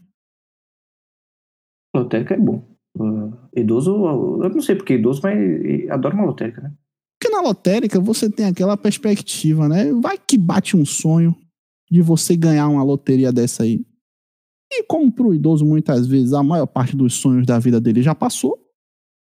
Lotérica 1.95 2.33
é 2.33 2.37
bom. 2.37 2.61
Uh, 2.97 3.33
idoso, 3.55 3.91
eu 4.43 4.49
não 4.49 4.61
sei 4.61 4.75
porque 4.75 4.95
idoso, 4.95 5.21
mas 5.23 5.89
adora 5.89 6.13
uma 6.13 6.25
lotérica, 6.25 6.61
né? 6.61 6.73
Porque 7.19 7.33
na 7.33 7.41
lotérica 7.41 7.99
você 7.99 8.29
tem 8.29 8.45
aquela 8.45 8.75
perspectiva, 8.75 9.67
né? 9.67 9.91
Vai 9.93 10.17
que 10.17 10.37
bate 10.37 10.75
um 10.75 10.85
sonho 10.85 11.35
de 11.89 12.01
você 12.01 12.35
ganhar 12.35 12.67
uma 12.67 12.83
loteria 12.83 13.31
dessa 13.31 13.63
aí. 13.63 13.85
E 14.71 14.83
como 14.83 15.11
pro 15.11 15.33
idoso, 15.33 15.65
muitas 15.65 16.07
vezes, 16.07 16.33
a 16.33 16.43
maior 16.43 16.65
parte 16.65 16.95
dos 16.95 17.13
sonhos 17.13 17.45
da 17.45 17.59
vida 17.59 17.79
dele 17.79 18.01
já 18.01 18.13
passou, 18.13 18.59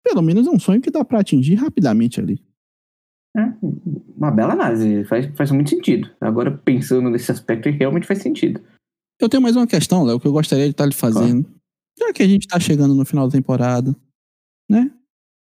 pelo 0.04 0.22
menos 0.22 0.46
é 0.46 0.50
um 0.50 0.58
sonho 0.58 0.80
que 0.80 0.90
dá 0.90 1.04
para 1.04 1.20
atingir 1.20 1.54
rapidamente 1.54 2.20
ali. 2.20 2.42
É, 3.36 3.52
uma 4.16 4.30
bela 4.30 4.52
análise, 4.52 5.04
faz, 5.04 5.26
faz 5.36 5.50
muito 5.50 5.70
sentido. 5.70 6.08
Agora, 6.20 6.56
pensando 6.56 7.10
nesse 7.10 7.32
aspecto, 7.32 7.68
realmente 7.68 8.06
faz 8.06 8.20
sentido. 8.20 8.60
Eu 9.20 9.28
tenho 9.28 9.42
mais 9.42 9.56
uma 9.56 9.66
questão, 9.66 10.04
Léo, 10.04 10.20
que 10.20 10.26
eu 10.26 10.32
gostaria 10.32 10.66
de 10.66 10.70
estar 10.70 10.86
lhe 10.86 10.94
fazendo. 10.94 11.42
Claro. 11.44 11.60
Já 11.98 12.12
que 12.12 12.22
a 12.22 12.28
gente 12.28 12.46
tá 12.46 12.60
chegando 12.60 12.94
no 12.94 13.04
final 13.04 13.26
da 13.26 13.32
temporada, 13.32 13.94
né? 14.70 14.90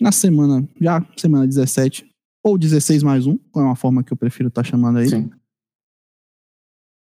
Na 0.00 0.12
semana, 0.12 0.68
já 0.80 1.04
semana 1.16 1.46
17, 1.46 2.08
ou 2.48 2.58
16 2.58 3.02
mais 3.02 3.26
um, 3.26 3.38
é 3.54 3.58
uma 3.58 3.76
forma 3.76 4.02
que 4.02 4.12
eu 4.12 4.16
prefiro 4.16 4.48
estar 4.48 4.62
tá 4.62 4.68
chamando 4.68 4.98
aí. 4.98 5.08
Sim. 5.08 5.30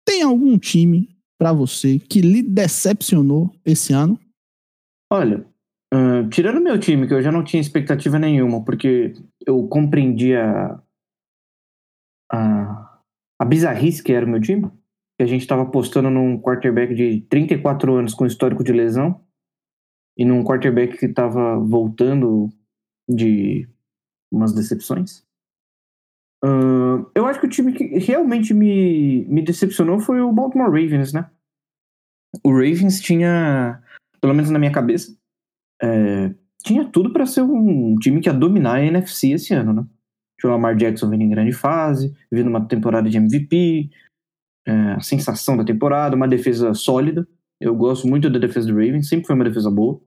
Tem 0.08 0.22
algum 0.22 0.58
time 0.58 1.16
para 1.38 1.52
você 1.52 2.00
que 2.00 2.22
lhe 2.22 2.42
decepcionou 2.42 3.54
esse 3.66 3.92
ano? 3.92 4.20
Olha, 5.12 5.46
uh, 5.94 6.28
tirando 6.30 6.62
meu 6.62 6.80
time, 6.80 7.08
que 7.08 7.14
eu 7.14 7.22
já 7.22 7.32
não 7.32 7.44
tinha 7.44 7.62
expectativa 7.62 8.18
nenhuma, 8.18 8.64
porque 8.64 9.14
eu 9.46 9.68
compreendi 9.68 10.36
a, 10.36 10.82
a, 12.32 13.02
a 13.40 13.46
bizarrice 13.46 14.04
que 14.04 14.14
era 14.14 14.26
o 14.26 14.30
meu 14.30 14.40
time, 14.40 14.70
que 15.18 15.24
a 15.24 15.26
gente 15.26 15.42
estava 15.42 15.64
apostando 15.64 16.10
num 16.10 16.40
quarterback 16.40 16.94
de 16.94 17.22
34 17.22 17.96
anos 17.96 18.14
com 18.14 18.26
histórico 18.26 18.64
de 18.64 18.72
lesão 18.72 19.22
e 20.18 20.24
num 20.24 20.44
quarterback 20.44 20.98
que 20.98 21.06
estava 21.06 21.58
voltando 21.60 22.50
de 23.10 23.68
umas 24.32 24.54
decepções. 24.54 25.25
Eu 27.16 27.26
acho 27.26 27.40
que 27.40 27.46
o 27.46 27.50
time 27.50 27.74
que 27.74 27.84
realmente 28.00 28.54
me, 28.54 29.26
me 29.26 29.42
decepcionou 29.42 30.00
foi 30.00 30.22
o 30.22 30.32
Baltimore 30.32 30.68
Ravens, 30.70 31.14
né? 31.14 31.30
O 32.44 32.52
Ravens 32.52 33.00
tinha, 33.00 33.82
pelo 34.20 34.34
menos 34.34 34.50
na 34.50 34.60
minha 34.60 34.72
cabeça, 34.72 35.16
é, 35.82 36.34
tinha 36.64 36.86
tudo 36.86 37.14
para 37.14 37.26
ser 37.26 37.42
um 37.42 37.96
time 37.96 38.20
que 38.20 38.30
ia 38.30 38.34
dominar 38.34 38.76
a 38.76 38.86
NFC 38.86 39.32
esse 39.32 39.54
ano, 39.54 39.74
né? 39.74 39.86
Tinha 40.40 40.50
o 40.50 40.54
Lamar 40.54 40.76
Jackson 40.76 41.10
vindo 41.10 41.24
em 41.24 41.30
grande 41.30 41.54
fase, 41.54 42.14
vindo 42.32 42.50
uma 42.50 42.68
temporada 42.68 43.10
de 43.10 43.18
MVP, 43.18 43.90
é, 44.68 44.72
a 44.72 45.00
sensação 45.00 45.56
da 45.56 45.64
temporada, 45.64 46.16
uma 46.16 46.28
defesa 46.28 46.74
sólida. 46.74 47.28
Eu 47.62 47.76
gosto 47.76 48.08
muito 48.08 48.30
da 48.30 48.40
defesa 48.40 48.68
do 48.68 48.74
Ravens, 48.74 49.08
sempre 49.08 49.26
foi 49.26 49.36
uma 49.36 49.46
defesa 49.46 49.72
boa. 49.72 50.02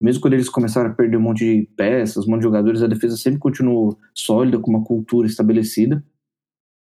Mesmo 0.00 0.20
quando 0.20 0.34
eles 0.34 0.48
começaram 0.48 0.90
a 0.90 0.94
perder 0.94 1.16
um 1.16 1.22
monte 1.22 1.44
de 1.44 1.68
peças, 1.76 2.26
um 2.26 2.30
monte 2.30 2.40
de 2.40 2.44
jogadores, 2.44 2.82
a 2.82 2.86
defesa 2.86 3.16
sempre 3.16 3.38
continuou 3.38 3.98
sólida, 4.14 4.58
com 4.58 4.70
uma 4.70 4.84
cultura 4.84 5.26
estabelecida. 5.26 6.04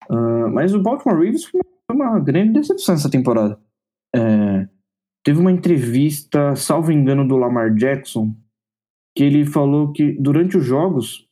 Uh, 0.10 0.50
mas 0.52 0.74
o 0.74 0.82
Baltimore 0.82 1.18
Ravens 1.18 1.46
foi 1.46 1.62
uma 1.92 2.20
grande 2.20 2.54
decepção 2.54 2.96
essa 2.96 3.10
temporada. 3.10 3.60
É, 4.16 4.68
teve 5.24 5.40
uma 5.40 5.52
entrevista, 5.52 6.56
salvo 6.56 6.92
engano, 6.92 7.28
do 7.28 7.38
Lamar 7.38 7.74
Jackson, 7.74 8.36
que 9.16 9.24
ele 9.24 9.46
falou 9.46 9.92
que 9.92 10.14
durante 10.14 10.58
os 10.58 10.66
jogos 10.66 11.28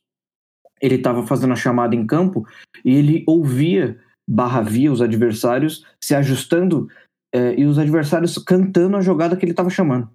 ele 0.80 0.96
estava 0.96 1.26
fazendo 1.26 1.52
a 1.52 1.56
chamada 1.56 1.94
em 1.94 2.06
campo 2.06 2.46
e 2.84 2.94
ele 2.94 3.24
ouvia 3.26 3.98
barra 4.28 4.62
via 4.62 4.92
os 4.92 5.02
adversários 5.02 5.84
se 6.02 6.14
ajustando 6.14 6.88
é, 7.34 7.58
e 7.58 7.64
os 7.64 7.78
adversários 7.78 8.38
cantando 8.38 8.96
a 8.96 9.00
jogada 9.00 9.36
que 9.36 9.44
ele 9.44 9.52
estava 9.52 9.70
chamando. 9.70 10.08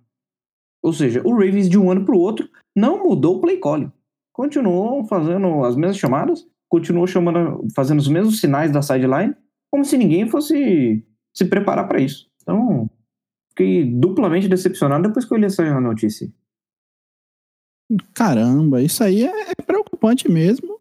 Ou 0.85 0.93
seja, 0.93 1.19
o 1.25 1.31
Ravens 1.31 1.67
de 1.67 1.79
um 1.79 1.89
ano 1.89 2.05
para 2.05 2.13
o 2.13 2.19
outro 2.19 2.47
não 2.75 3.07
mudou 3.07 3.37
o 3.37 3.41
play 3.41 3.57
calling. 3.57 3.91
Continuou 4.31 5.03
fazendo 5.05 5.65
as 5.65 5.75
mesmas 5.75 5.97
chamadas, 5.97 6.45
continuou 6.69 7.07
chamando, 7.07 7.65
fazendo 7.75 7.97
os 7.97 8.07
mesmos 8.07 8.39
sinais 8.39 8.71
da 8.71 8.83
sideline, 8.83 9.33
como 9.71 9.83
se 9.83 9.97
ninguém 9.97 10.29
fosse 10.29 11.03
se 11.33 11.45
preparar 11.45 11.87
para 11.87 11.99
isso. 11.99 12.29
Então, 12.39 12.87
fiquei 13.49 13.83
duplamente 13.83 14.47
decepcionado 14.47 15.07
depois 15.07 15.25
que 15.25 15.33
eu 15.33 15.39
li 15.39 15.45
essa 15.45 15.81
notícia. 15.81 16.31
Caramba, 18.13 18.79
isso 18.79 19.03
aí 19.03 19.23
é, 19.23 19.51
é 19.51 19.55
preocupante 19.55 20.29
mesmo. 20.29 20.79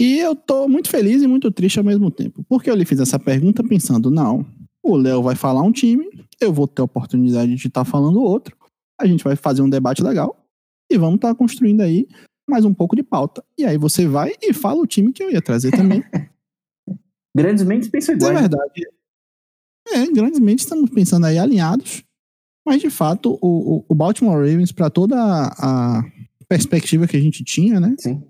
E 0.00 0.18
eu 0.18 0.34
tô 0.34 0.66
muito 0.66 0.90
feliz 0.90 1.22
e 1.22 1.28
muito 1.28 1.52
triste 1.52 1.78
ao 1.78 1.84
mesmo 1.84 2.10
tempo. 2.10 2.44
Porque 2.48 2.68
eu 2.68 2.74
lhe 2.74 2.84
fiz 2.84 2.98
essa 2.98 3.20
pergunta 3.20 3.62
pensando, 3.62 4.10
não, 4.10 4.44
o 4.82 4.96
Léo 4.96 5.22
vai 5.22 5.36
falar 5.36 5.62
um 5.62 5.70
time, 5.70 6.08
eu 6.40 6.52
vou 6.52 6.66
ter 6.66 6.82
a 6.82 6.86
oportunidade 6.86 7.54
de 7.54 7.68
estar 7.68 7.84
tá 7.84 7.88
falando 7.88 8.20
outro, 8.20 8.57
a 8.98 9.06
gente 9.06 9.24
vai 9.24 9.36
fazer 9.36 9.62
um 9.62 9.70
debate 9.70 10.02
legal 10.02 10.44
e 10.90 10.98
vamos 10.98 11.16
estar 11.16 11.28
tá 11.28 11.34
construindo 11.34 11.80
aí 11.82 12.06
mais 12.48 12.64
um 12.64 12.72
pouco 12.72 12.96
de 12.96 13.02
pauta. 13.02 13.44
E 13.56 13.64
aí 13.64 13.76
você 13.76 14.06
vai 14.06 14.32
e 14.42 14.54
fala 14.54 14.80
o 14.80 14.86
time 14.86 15.12
que 15.12 15.22
eu 15.22 15.30
ia 15.30 15.42
trazer 15.42 15.70
também. 15.70 16.02
grandes 17.36 17.62
mentes 17.64 17.88
pensam 17.88 18.14
igual. 18.14 18.32
É 18.32 18.40
verdade. 18.40 18.88
É, 19.92 20.06
grandes 20.10 20.40
mentes 20.40 20.64
estamos 20.64 20.90
pensando 20.90 21.26
aí 21.26 21.38
alinhados. 21.38 22.02
Mas 22.66 22.80
de 22.80 22.90
fato, 22.90 23.38
o, 23.40 23.84
o 23.88 23.94
Baltimore 23.94 24.36
Ravens, 24.36 24.72
para 24.72 24.90
toda 24.90 25.16
a, 25.16 25.98
a 25.98 26.02
perspectiva 26.48 27.06
que 27.06 27.16
a 27.16 27.20
gente 27.20 27.44
tinha, 27.44 27.80
né? 27.80 27.94
Sim. 27.98 28.22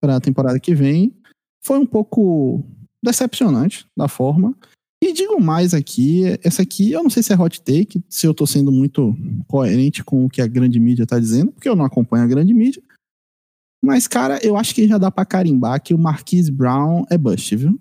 Para 0.00 0.16
a 0.16 0.20
temporada 0.20 0.58
que 0.58 0.74
vem, 0.74 1.14
foi 1.62 1.78
um 1.78 1.86
pouco 1.86 2.64
decepcionante 3.02 3.86
da 3.96 4.08
forma. 4.08 4.56
E 5.02 5.12
digo 5.12 5.40
mais 5.40 5.74
aqui, 5.74 6.22
essa 6.44 6.62
aqui, 6.62 6.92
eu 6.92 7.02
não 7.02 7.10
sei 7.10 7.24
se 7.24 7.32
é 7.32 7.36
hot 7.36 7.60
take, 7.60 8.04
se 8.08 8.24
eu 8.24 8.32
tô 8.32 8.46
sendo 8.46 8.70
muito 8.70 9.14
coerente 9.48 10.04
com 10.04 10.24
o 10.24 10.30
que 10.30 10.40
a 10.40 10.46
grande 10.46 10.78
mídia 10.78 11.04
tá 11.04 11.18
dizendo, 11.18 11.50
porque 11.50 11.68
eu 11.68 11.74
não 11.74 11.84
acompanho 11.84 12.22
a 12.22 12.28
grande 12.28 12.54
mídia. 12.54 12.80
Mas, 13.84 14.06
cara, 14.06 14.38
eu 14.44 14.56
acho 14.56 14.72
que 14.72 14.86
já 14.86 14.98
dá 14.98 15.10
pra 15.10 15.26
carimbar 15.26 15.82
que 15.82 15.92
o 15.92 15.98
Marquise 15.98 16.52
Brown 16.52 17.04
é 17.10 17.18
bust, 17.18 17.56
viu? 17.56 17.80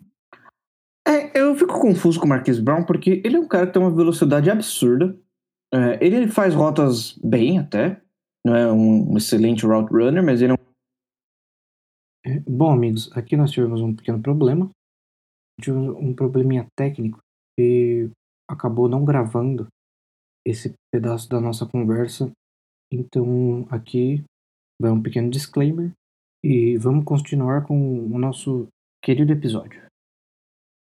É, 1.08 1.40
eu 1.40 1.56
fico 1.56 1.80
confuso 1.80 2.20
com 2.20 2.26
o 2.26 2.30
Marquise 2.30 2.60
Brown, 2.60 2.84
porque 2.84 3.22
ele 3.24 3.36
é 3.36 3.40
um 3.40 3.48
cara 3.48 3.68
que 3.68 3.74
tem 3.74 3.82
uma 3.82 3.96
velocidade 3.96 4.50
absurda. 4.50 5.16
É, 5.72 6.04
ele 6.04 6.28
faz 6.28 6.56
rotas 6.56 7.16
bem 7.24 7.60
até 7.60 8.02
não 8.44 8.56
é 8.56 8.72
um, 8.72 9.18
excelente 9.18 9.66
route 9.66 9.94
runner, 9.94 10.24
mas 10.24 10.42
ele 10.42 10.54
é 10.54 10.56
um. 10.56 10.58
É, 12.26 12.40
bom, 12.48 12.72
amigos, 12.72 13.12
aqui 13.16 13.38
nós 13.38 13.52
tivemos 13.52 13.82
um 13.82 13.96
pequeno 13.96 14.22
problema. 14.22 14.70
Tivemos 15.62 15.96
um 15.96 16.14
probleminha 16.14 16.68
técnico 16.78 17.20
e 17.60 18.10
acabou 18.50 18.90
não 18.90 19.06
gravando 19.06 19.68
esse 20.46 20.74
pedaço 20.92 21.30
da 21.30 21.40
nossa 21.40 21.66
conversa. 21.66 22.32
Então, 22.92 23.68
aqui 23.70 24.24
vai 24.82 24.92
um 24.92 25.02
pequeno 25.02 25.30
disclaimer 25.30 25.92
e 26.44 26.78
vamos 26.78 27.06
continuar 27.06 27.66
com 27.66 28.06
o 28.06 28.18
nosso 28.18 28.68
querido 29.02 29.32
episódio. 29.32 29.82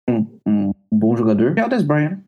Um, 0.09 0.39
um 0.47 0.71
bom 0.91 1.15
jogador 1.15 1.57
é 1.57 1.65
o 1.65 1.69
Des 1.69 1.83
Bryant 1.83 2.23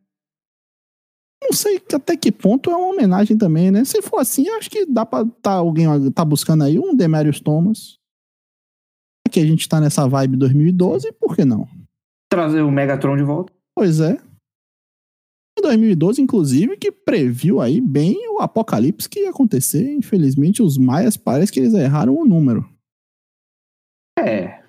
não 1.43 1.51
sei 1.53 1.82
até 1.93 2.17
que 2.17 2.32
ponto 2.32 2.71
é 2.71 2.75
uma 2.75 2.88
homenagem 2.88 3.38
também, 3.38 3.69
né? 3.69 3.86
Se 3.86 4.01
for 4.01 4.19
assim, 4.19 4.49
acho 4.49 4.69
que 4.69 4.86
dá 4.86 5.06
pra 5.06 5.25
tá 5.41 5.51
alguém 5.51 5.86
tá 6.12 6.25
buscando 6.25 6.63
aí 6.63 6.79
um 6.79 6.95
Demarius 6.95 7.39
Thomas. 7.39 7.97
Que 9.29 9.39
a 9.39 9.45
gente 9.45 9.67
tá 9.67 9.79
nessa 9.79 10.08
vibe 10.08 10.38
2012, 10.38 11.12
por 11.13 11.36
que 11.36 11.43
não? 11.43 11.67
Trazer 12.34 12.62
o 12.62 12.72
Megatron 12.72 13.15
de 13.15 13.24
volta. 13.24 13.54
Pois 13.76 14.00
é. 14.00 14.17
Em 15.56 15.62
2012, 15.62 16.19
inclusive, 16.19 16.78
que 16.78 16.91
previu 16.91 17.62
aí 17.62 17.80
bem 17.80 18.28
o 18.32 18.41
apocalipse 18.41 19.08
que 19.08 19.19
ia 19.19 19.30
acontecer. 19.30 19.93
Infelizmente, 19.93 20.63
os 20.63 20.76
maias 20.76 21.15
parece 21.15 21.52
que 21.52 21.60
eles 21.60 21.76
erraram 21.76 22.15
o 22.15 22.26
número. 22.26 22.67
É. 24.17 24.63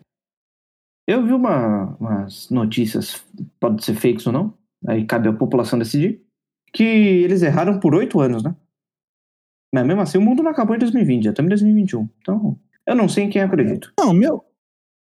Eu 1.08 1.24
vi 1.24 1.32
uma, 1.32 1.96
umas 1.96 2.50
notícias, 2.50 3.24
pode 3.58 3.82
ser 3.82 3.94
fakes 3.94 4.26
ou 4.26 4.32
não, 4.32 4.54
aí 4.86 5.06
cabe 5.06 5.28
à 5.28 5.32
população 5.32 5.78
decidir, 5.78 6.22
que 6.70 6.82
eles 6.82 7.42
erraram 7.42 7.80
por 7.80 7.94
oito 7.94 8.20
anos, 8.20 8.42
né? 8.42 8.54
Mas 9.74 9.86
mesmo 9.86 10.02
assim, 10.02 10.18
o 10.18 10.22
mundo 10.22 10.42
não 10.42 10.50
acabou 10.50 10.76
em 10.76 10.78
2020, 10.78 11.24
já 11.24 11.30
estamos 11.30 11.48
em 11.48 11.64
2021. 11.64 12.08
Então, 12.20 12.60
eu 12.86 12.94
não 12.94 13.08
sei 13.08 13.24
em 13.24 13.30
quem 13.30 13.40
acredito. 13.40 13.90
Não, 13.98 14.12
meu, 14.12 14.43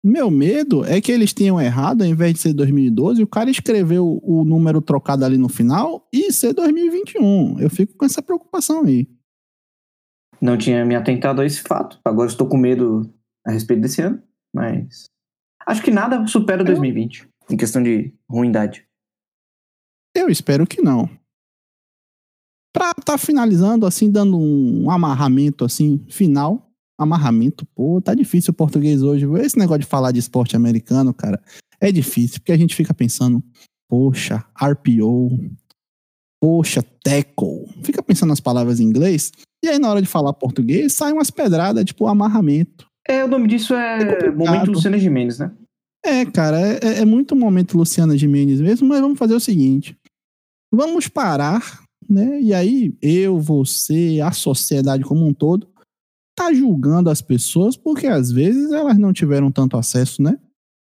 meu 0.02 0.30
medo 0.30 0.84
é 0.84 1.00
que 1.00 1.12
eles 1.12 1.34
tenham 1.34 1.60
errado, 1.60 2.02
ao 2.02 2.08
invés 2.08 2.32
de 2.32 2.40
ser 2.40 2.54
2012, 2.54 3.22
o 3.22 3.26
cara 3.26 3.50
escreveu 3.50 4.18
o 4.22 4.44
número 4.44 4.80
trocado 4.80 5.24
ali 5.24 5.36
no 5.36 5.48
final 5.48 6.08
e 6.10 6.32
ser 6.32 6.54
2021. 6.54 7.60
Eu 7.60 7.68
fico 7.68 7.94
com 7.96 8.06
essa 8.06 8.22
preocupação 8.22 8.84
aí. 8.84 9.06
Não 10.40 10.56
tinha 10.56 10.84
me 10.86 10.94
atentado 10.94 11.42
a 11.42 11.44
esse 11.44 11.60
fato. 11.60 12.00
Agora 12.02 12.30
estou 12.30 12.48
com 12.48 12.56
medo 12.56 13.12
a 13.46 13.50
respeito 13.50 13.82
desse 13.82 14.00
ano, 14.00 14.22
mas 14.54 15.10
acho 15.66 15.82
que 15.82 15.90
nada 15.90 16.26
supera 16.26 16.64
2020 16.64 17.22
eu... 17.22 17.54
em 17.54 17.56
questão 17.58 17.82
de 17.82 18.14
ruindade. 18.28 18.86
Eu 20.14 20.28
espero 20.30 20.66
que 20.66 20.80
não. 20.80 21.08
Pra 22.72 22.94
tá 22.94 23.18
finalizando, 23.18 23.84
assim, 23.84 24.10
dando 24.10 24.38
um 24.38 24.90
amarramento, 24.90 25.64
assim, 25.64 26.04
final. 26.08 26.69
Amarramento, 27.02 27.64
pô, 27.74 28.00
tá 28.00 28.14
difícil 28.14 28.50
o 28.52 28.54
português 28.54 29.02
hoje. 29.02 29.26
Esse 29.40 29.58
negócio 29.58 29.80
de 29.80 29.86
falar 29.86 30.12
de 30.12 30.18
esporte 30.18 30.54
americano, 30.54 31.14
cara, 31.14 31.40
é 31.80 31.90
difícil, 31.90 32.40
porque 32.40 32.52
a 32.52 32.56
gente 32.58 32.74
fica 32.74 32.92
pensando, 32.92 33.42
poxa, 33.88 34.44
RPO, 34.60 35.30
poxa, 36.40 36.84
tackle. 37.02 37.66
Fica 37.82 38.02
pensando 38.02 38.28
nas 38.28 38.40
palavras 38.40 38.80
em 38.80 38.84
inglês, 38.84 39.32
e 39.64 39.68
aí 39.68 39.78
na 39.78 39.88
hora 39.88 40.02
de 40.02 40.08
falar 40.08 40.32
português, 40.34 40.92
sai 40.92 41.12
umas 41.12 41.30
pedradas, 41.30 41.84
tipo 41.84 42.06
amarramento. 42.06 42.86
É, 43.08 43.24
o 43.24 43.28
nome 43.28 43.48
disso 43.48 43.74
é, 43.74 44.26
é 44.26 44.30
Momento 44.30 44.72
Luciana 44.72 44.98
Gimenez, 44.98 45.38
né? 45.38 45.50
É, 46.04 46.24
cara, 46.26 46.60
é, 46.60 46.80
é, 46.82 46.98
é 47.00 47.04
muito 47.04 47.34
momento 47.34 47.76
Luciana 47.76 48.16
Gimenez 48.16 48.60
mesmo, 48.60 48.86
mas 48.86 49.00
vamos 49.00 49.18
fazer 49.18 49.34
o 49.34 49.40
seguinte. 49.40 49.96
Vamos 50.72 51.08
parar 51.08 51.80
né? 52.10 52.40
E 52.40 52.52
aí 52.52 52.92
eu, 53.00 53.38
você, 53.38 54.18
a 54.22 54.32
sociedade 54.32 55.04
como 55.04 55.24
um 55.24 55.32
todo 55.32 55.69
tá 56.34 56.52
julgando 56.52 57.10
as 57.10 57.20
pessoas 57.20 57.76
porque 57.76 58.06
às 58.06 58.30
vezes 58.30 58.72
elas 58.72 58.98
não 58.98 59.12
tiveram 59.12 59.50
tanto 59.50 59.76
acesso, 59.76 60.22
né? 60.22 60.38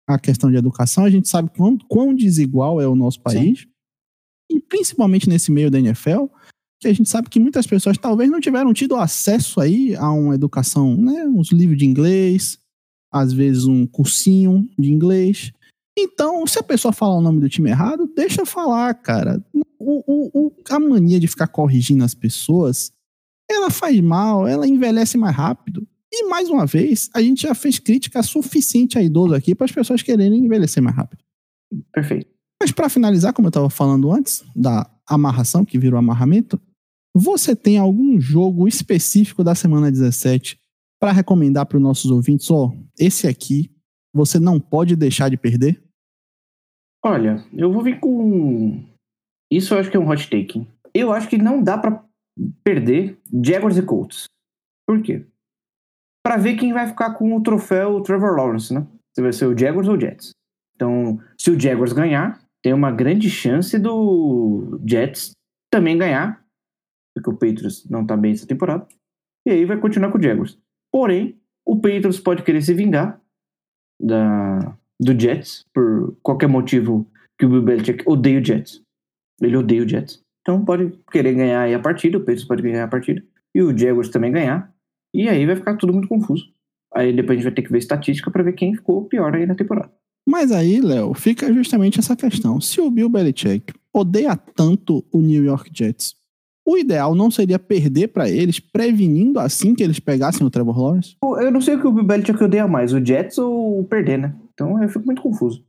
À 0.07 0.19
questão 0.19 0.49
de 0.49 0.57
educação, 0.57 1.05
a 1.05 1.09
gente 1.09 1.27
sabe 1.27 1.49
quão, 1.55 1.77
quão 1.77 2.13
desigual 2.13 2.81
é 2.81 2.87
o 2.87 2.95
nosso 2.95 3.21
país. 3.21 3.61
Sim. 3.61 3.67
E 4.51 4.59
principalmente 4.59 5.29
nesse 5.29 5.51
meio 5.51 5.71
da 5.71 5.79
NFL, 5.79 6.25
que 6.79 6.87
a 6.87 6.93
gente 6.93 7.09
sabe 7.09 7.29
que 7.29 7.39
muitas 7.39 7.65
pessoas 7.65 7.97
talvez 7.97 8.29
não 8.29 8.41
tiveram 8.41 8.73
tido 8.73 8.95
acesso 8.95 9.61
aí 9.61 9.95
a 9.95 10.11
uma 10.11 10.35
educação, 10.35 10.97
né? 10.97 11.25
Uns 11.25 11.51
livros 11.51 11.77
de 11.77 11.85
inglês, 11.85 12.59
às 13.11 13.31
vezes 13.31 13.65
um 13.65 13.85
cursinho 13.85 14.67
de 14.77 14.91
inglês. 14.91 15.53
Então, 15.97 16.45
se 16.47 16.57
a 16.59 16.63
pessoa 16.63 16.91
falar 16.91 17.17
o 17.17 17.21
nome 17.21 17.39
do 17.39 17.49
time 17.49 17.69
errado, 17.69 18.11
deixa 18.15 18.45
falar, 18.45 18.93
cara 18.95 19.41
o, 19.83 20.47
o, 20.47 20.53
a 20.69 20.79
mania 20.79 21.19
de 21.19 21.27
ficar 21.27 21.47
corrigindo 21.47 22.03
as 22.03 22.13
pessoas, 22.13 22.91
ela 23.49 23.69
faz 23.69 23.99
mal, 23.99 24.47
ela 24.47 24.67
envelhece 24.67 25.17
mais 25.17 25.35
rápido. 25.35 25.87
E 26.11 26.27
mais 26.27 26.49
uma 26.49 26.65
vez, 26.65 27.09
a 27.13 27.21
gente 27.21 27.43
já 27.43 27.55
fez 27.55 27.79
crítica 27.79 28.21
suficiente 28.21 28.97
a 28.97 29.03
idoso 29.03 29.33
aqui 29.33 29.55
para 29.55 29.65
as 29.65 29.71
pessoas 29.71 30.01
quererem 30.01 30.45
envelhecer 30.45 30.83
mais 30.83 30.95
rápido. 30.95 31.23
Perfeito. 31.93 32.29
Mas 32.61 32.71
para 32.71 32.89
finalizar, 32.89 33.33
como 33.33 33.47
eu 33.47 33.49
estava 33.49 33.69
falando 33.69 34.11
antes, 34.11 34.43
da 34.55 34.89
amarração, 35.07 35.63
que 35.63 35.79
virou 35.79 35.97
amarramento, 35.97 36.59
você 37.15 37.55
tem 37.55 37.77
algum 37.77 38.19
jogo 38.19 38.67
específico 38.67 39.43
da 39.43 39.55
semana 39.55 39.91
17 39.91 40.59
para 40.99 41.11
recomendar 41.11 41.65
para 41.65 41.77
os 41.77 41.83
nossos 41.83 42.11
ouvintes? 42.11 42.51
Ó, 42.51 42.67
oh, 42.67 42.85
esse 42.99 43.27
aqui 43.27 43.71
você 44.13 44.39
não 44.39 44.59
pode 44.59 44.95
deixar 44.95 45.29
de 45.29 45.37
perder? 45.37 45.81
Olha, 47.03 47.43
eu 47.53 47.71
vou 47.71 47.81
vir 47.81 47.99
com 47.99 48.85
isso 49.51 49.73
eu 49.73 49.79
acho 49.79 49.91
que 49.91 49.97
é 49.97 49.99
um 49.99 50.09
hot 50.09 50.29
take. 50.29 50.65
Eu 50.93 51.11
acho 51.11 51.27
que 51.27 51.37
não 51.37 51.61
dá 51.61 51.77
para 51.77 52.03
perder 52.63 53.17
Jaguars 53.43 53.77
e 53.77 53.81
Colts. 53.81 54.25
Por 54.87 55.01
quê? 55.01 55.25
Para 56.23 56.37
ver 56.37 56.55
quem 56.55 56.73
vai 56.73 56.87
ficar 56.87 57.13
com 57.15 57.35
o 57.35 57.41
troféu 57.41 58.01
Trevor 58.01 58.35
Lawrence, 58.35 58.73
né? 58.73 58.85
Se 59.15 59.21
vai 59.21 59.33
ser 59.33 59.45
o 59.45 59.57
Jaguars 59.57 59.87
ou 59.87 59.95
o 59.95 59.99
Jets. 59.99 60.31
Então, 60.75 61.19
se 61.37 61.51
o 61.51 61.59
Jaguars 61.59 61.93
ganhar, 61.93 62.41
tem 62.63 62.73
uma 62.73 62.91
grande 62.91 63.29
chance 63.29 63.77
do 63.77 64.79
Jets 64.85 65.31
também 65.71 65.97
ganhar 65.97 66.41
porque 67.13 67.29
o 67.29 67.33
Patriots 67.33 67.87
não 67.89 68.05
tá 68.05 68.15
bem 68.15 68.31
essa 68.31 68.47
temporada. 68.47 68.87
E 69.45 69.51
aí 69.51 69.65
vai 69.65 69.79
continuar 69.79 70.11
com 70.11 70.17
o 70.17 70.21
Jaguars. 70.21 70.57
Porém, 70.91 71.39
o 71.65 71.75
Patriots 71.75 72.19
pode 72.19 72.43
querer 72.43 72.61
se 72.61 72.73
vingar 72.73 73.19
da, 73.99 74.59
do 74.99 75.19
Jets 75.19 75.65
por 75.73 76.15
qualquer 76.21 76.47
motivo 76.47 77.05
que 77.39 77.45
o 77.45 77.49
Bill 77.49 77.63
Belichick 77.63 78.03
odeia 78.07 78.39
o 78.39 78.45
Jets. 78.45 78.81
Ele 79.41 79.57
odeia 79.57 79.83
o 79.83 79.87
Jets. 79.87 80.21
Então 80.41 80.63
pode 80.65 80.91
querer 81.11 81.33
ganhar 81.33 81.61
aí 81.61 81.73
a 81.73 81.79
partida, 81.79 82.17
o 82.17 82.21
Patriots 82.21 82.45
pode 82.45 82.61
ganhar 82.61 82.83
a 82.83 82.87
partida, 82.87 83.23
e 83.53 83.61
o 83.61 83.77
Jaguars 83.77 84.09
também 84.09 84.31
ganhar. 84.31 84.73
E 85.13 85.27
aí 85.27 85.45
vai 85.45 85.55
ficar 85.55 85.75
tudo 85.77 85.93
muito 85.93 86.07
confuso. 86.07 86.45
Aí 86.93 87.13
depois 87.13 87.31
a 87.31 87.35
gente 87.35 87.43
vai 87.43 87.53
ter 87.53 87.61
que 87.61 87.71
ver 87.71 87.77
estatística 87.77 88.31
para 88.31 88.43
ver 88.43 88.53
quem 88.53 88.75
ficou 88.75 89.05
pior 89.05 89.35
aí 89.35 89.45
na 89.45 89.55
temporada. 89.55 89.91
Mas 90.27 90.51
aí, 90.51 90.79
Léo, 90.79 91.13
fica 91.13 91.51
justamente 91.51 91.99
essa 91.99 92.15
questão. 92.15 92.61
Se 92.61 92.79
o 92.79 92.91
Bill 92.91 93.09
Belichick 93.09 93.73
odeia 93.93 94.35
tanto 94.35 95.03
o 95.11 95.21
New 95.21 95.43
York 95.43 95.71
Jets, 95.73 96.15
o 96.65 96.77
ideal 96.77 97.15
não 97.15 97.31
seria 97.31 97.57
perder 97.57 98.09
para 98.09 98.29
eles, 98.29 98.59
prevenindo 98.59 99.39
assim 99.39 99.73
que 99.73 99.83
eles 99.83 99.99
pegassem 99.99 100.45
o 100.45 100.49
Trevor 100.49 100.79
Lawrence? 100.79 101.15
Eu 101.21 101.51
não 101.51 101.59
sei 101.59 101.75
o 101.75 101.81
que 101.81 101.87
o 101.87 101.91
Bill 101.91 102.03
Belichick 102.03 102.43
odeia 102.43 102.67
mais, 102.67 102.93
o 102.93 103.03
Jets 103.03 103.37
ou 103.37 103.79
o 103.79 103.83
perder, 103.83 104.19
né? 104.19 104.35
Então 104.53 104.81
eu 104.81 104.87
fico 104.87 105.05
muito 105.05 105.21
confuso. 105.21 105.63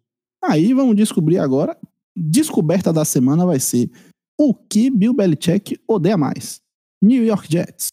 Aí 0.45 0.75
vamos 0.75 0.97
descobrir 0.97 1.39
agora. 1.39 1.77
Descoberta 2.15 2.93
da 2.93 3.07
semana 3.07 3.47
vai 3.47 3.59
ser 3.59 3.91
o 4.39 4.55
que 4.55 4.91
Bill 4.91 5.15
Belichick 5.15 5.79
odeia 5.87 6.17
mais. 6.17 6.61
New 7.03 7.25
York 7.25 7.51
Jets. 7.51 7.89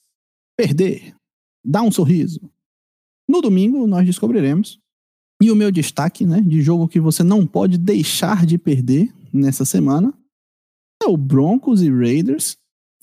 Perder. 0.58 1.16
Dar 1.64 1.82
um 1.82 1.92
sorriso. 1.92 2.40
No 3.28 3.42
domingo 3.42 3.86
nós 3.88 4.06
descobriremos. 4.06 4.80
E 5.42 5.52
o 5.52 5.56
meu 5.56 5.72
destaque, 5.72 6.26
né, 6.26 6.42
de 6.42 6.62
jogo 6.62 6.88
que 6.88 7.00
você 7.00 7.24
não 7.24 7.48
pode 7.48 7.78
deixar 7.78 8.46
de 8.46 8.58
perder 8.58 9.14
nessa 9.32 9.64
semana 9.64 10.14
é 11.02 11.08
o 11.08 11.16
Broncos 11.16 11.82
e 11.82 11.90
Raiders, 11.90 12.58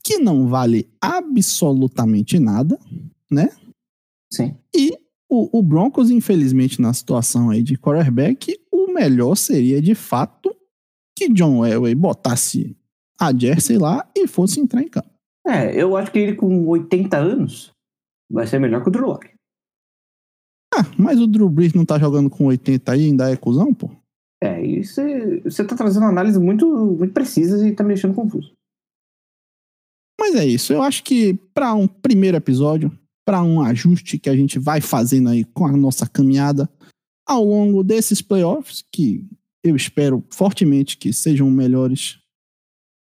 que 0.05 0.19
não 0.19 0.49
vale 0.49 0.89
absolutamente 1.01 2.39
nada, 2.39 2.79
né? 3.31 3.49
Sim. 4.31 4.55
E 4.75 4.93
o, 5.31 5.59
o 5.59 5.63
Broncos, 5.63 6.11
infelizmente, 6.11 6.81
na 6.81 6.93
situação 6.93 7.51
aí 7.51 7.63
de 7.63 7.79
quarterback, 7.79 8.59
o 8.71 8.93
melhor 8.93 9.35
seria 9.35 9.81
de 9.81 9.95
fato 9.95 10.55
que 11.17 11.29
John 11.31 11.65
Elway 11.65 11.95
botasse 11.95 12.77
a 13.21 13.37
Jersey 13.37 13.79
lá 13.79 14.09
e 14.15 14.27
fosse 14.27 14.61
entrar 14.61 14.83
em 14.83 14.89
campo. 14.89 15.11
É, 15.47 15.81
eu 15.81 15.97
acho 15.97 16.11
que 16.11 16.19
ele 16.19 16.35
com 16.35 16.67
80 16.67 17.17
anos 17.17 17.71
vai 18.31 18.47
ser 18.47 18.59
melhor 18.59 18.83
que 18.83 18.89
o 18.89 18.93
Drew 18.93 19.07
Locke. 19.07 19.31
Ah, 20.75 20.83
mas 20.99 21.21
o 21.21 21.27
Drew 21.27 21.49
Brees 21.49 21.73
não 21.73 21.85
tá 21.85 21.99
jogando 21.99 22.29
com 22.29 22.47
80 22.47 22.93
aí, 22.93 23.07
ainda 23.07 23.31
é 23.31 23.37
cuzão, 23.37 23.73
pô? 23.73 23.91
É, 24.43 24.63
isso 24.65 25.01
você 25.45 25.65
tá 25.65 25.75
trazendo 25.75 26.03
uma 26.03 26.11
análise 26.11 26.39
muito, 26.39 26.67
muito 26.69 27.15
precisa 27.15 27.67
e 27.67 27.75
tá 27.75 27.83
me 27.83 27.95
deixando 27.95 28.15
confuso. 28.15 28.53
Mas 30.21 30.35
é 30.35 30.45
isso, 30.45 30.73
eu 30.73 30.83
acho 30.83 31.05
que 31.05 31.35
para 31.55 31.75
um 31.75 31.87
primeiro 31.87 32.37
episódio, 32.37 32.91
para 33.25 33.43
um 33.43 33.61
ajuste 33.61 34.19
que 34.19 34.29
a 34.29 34.37
gente 34.37 34.59
vai 34.59 34.81
fazendo 34.81 35.29
aí 35.29 35.45
com 35.45 35.67
a 35.67 35.77
nossa 35.77 36.07
caminhada 36.07 36.69
ao 37.27 37.45
longo 37.45 37.83
desses 37.83 38.21
playoffs, 38.21 38.85
que 38.93 39.27
eu 39.65 39.75
espero 39.75 40.25
fortemente 40.31 40.97
que 40.97 41.13
sejam 41.13 41.51
melhores 41.51 42.19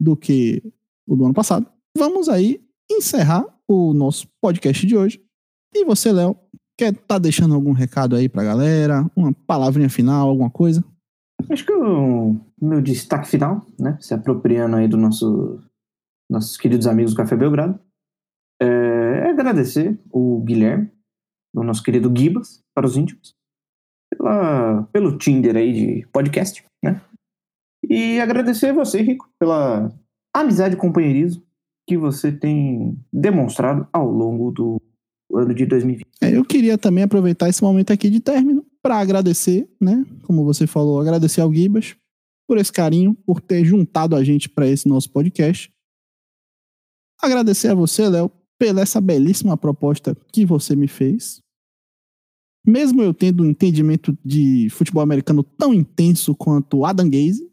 do 0.01 0.17
que 0.17 0.63
o 1.07 1.15
do 1.15 1.25
ano 1.25 1.35
passado, 1.35 1.67
vamos 1.97 2.29
aí 2.29 2.61
encerrar 2.91 3.45
o 3.69 3.93
nosso 3.93 4.27
podcast 4.41 4.87
de 4.87 4.97
hoje. 4.97 5.23
E 5.75 5.85
você, 5.85 6.13
Léo, 6.13 6.37
quer 6.79 6.95
tá 6.95 7.19
deixando 7.19 7.55
algum 7.55 7.73
recado 7.73 8.17
aí 8.17 8.29
pra 8.29 8.43
galera? 8.43 9.09
Uma 9.15 9.33
palavrinha 9.33 9.91
final, 9.91 10.29
alguma 10.29 10.51
coisa? 10.51 10.83
Acho 11.49 11.65
que 11.65 11.73
o 11.73 12.41
meu 12.61 12.81
destaque 12.81 13.29
final, 13.29 13.65
né, 13.79 13.97
se 14.01 14.13
apropriando 14.15 14.77
aí 14.77 14.89
do 14.89 14.97
nosso 14.97 15.63
nossos 16.31 16.57
queridos 16.57 16.87
amigos 16.87 17.13
do 17.13 17.17
Café 17.17 17.37
Belgrado, 17.37 17.79
é, 18.63 18.67
é 18.67 19.31
agradecer 19.31 19.99
o 20.13 20.41
Guilherme, 20.43 20.89
o 21.53 21.65
nosso 21.65 21.83
querido 21.83 22.13
Gibas, 22.17 22.63
para 22.73 22.87
os 22.87 22.97
íntimos, 22.97 23.35
pela, 24.15 24.85
pelo 24.93 25.19
Tinder 25.19 25.57
aí 25.57 25.73
de 25.73 26.07
podcast, 26.13 26.65
né? 26.85 27.03
E 27.89 28.21
agradecer 28.21 28.73
você, 28.73 29.01
Rico, 29.01 29.29
pela 29.39 29.93
amizade 30.35 30.75
e 30.75 30.79
companheirismo 30.79 31.43
que 31.89 31.97
você 31.97 32.31
tem 32.31 32.97
demonstrado 33.13 33.89
ao 33.93 34.09
longo 34.09 34.51
do 34.51 34.81
ano 35.35 35.55
de 35.55 35.67
2020. 35.67 36.07
É, 36.21 36.37
eu 36.37 36.45
queria 36.45 36.77
também 36.77 37.05
aproveitar 37.05 37.49
esse 37.49 37.63
momento 37.63 37.93
aqui 37.93 38.11
de 38.11 38.21
término 38.21 38.65
para 38.83 38.99
agradecer, 38.99 39.69
né? 39.81 40.05
Como 40.23 40.45
você 40.45 40.67
falou, 40.67 41.01
agradecer 41.01 41.41
ao 41.41 41.53
Gibas 41.53 41.97
por 42.47 42.59
esse 42.59 42.73
carinho, 42.73 43.15
por 43.27 43.41
ter 43.41 43.65
juntado 43.65 44.17
a 44.17 44.25
gente 44.25 44.49
para 44.49 44.67
esse 44.67 44.89
nosso 44.89 45.11
podcast. 45.11 45.71
Agradecer 47.21 47.69
a 47.69 47.75
você, 47.75 48.09
Léo, 48.09 48.31
pela 48.59 48.81
essa 48.81 49.01
belíssima 49.01 49.57
proposta 49.57 50.17
que 50.33 50.45
você 50.45 50.77
me 50.77 50.89
fez. 50.89 51.41
Mesmo 52.67 53.03
eu 53.03 53.15
tendo 53.15 53.43
um 53.43 53.47
entendimento 53.47 54.17
de 54.25 54.69
futebol 54.71 55.03
americano 55.03 55.43
tão 55.43 55.73
intenso 55.73 56.35
quanto 56.35 56.85
Adam 56.85 57.09
Gaze, 57.09 57.50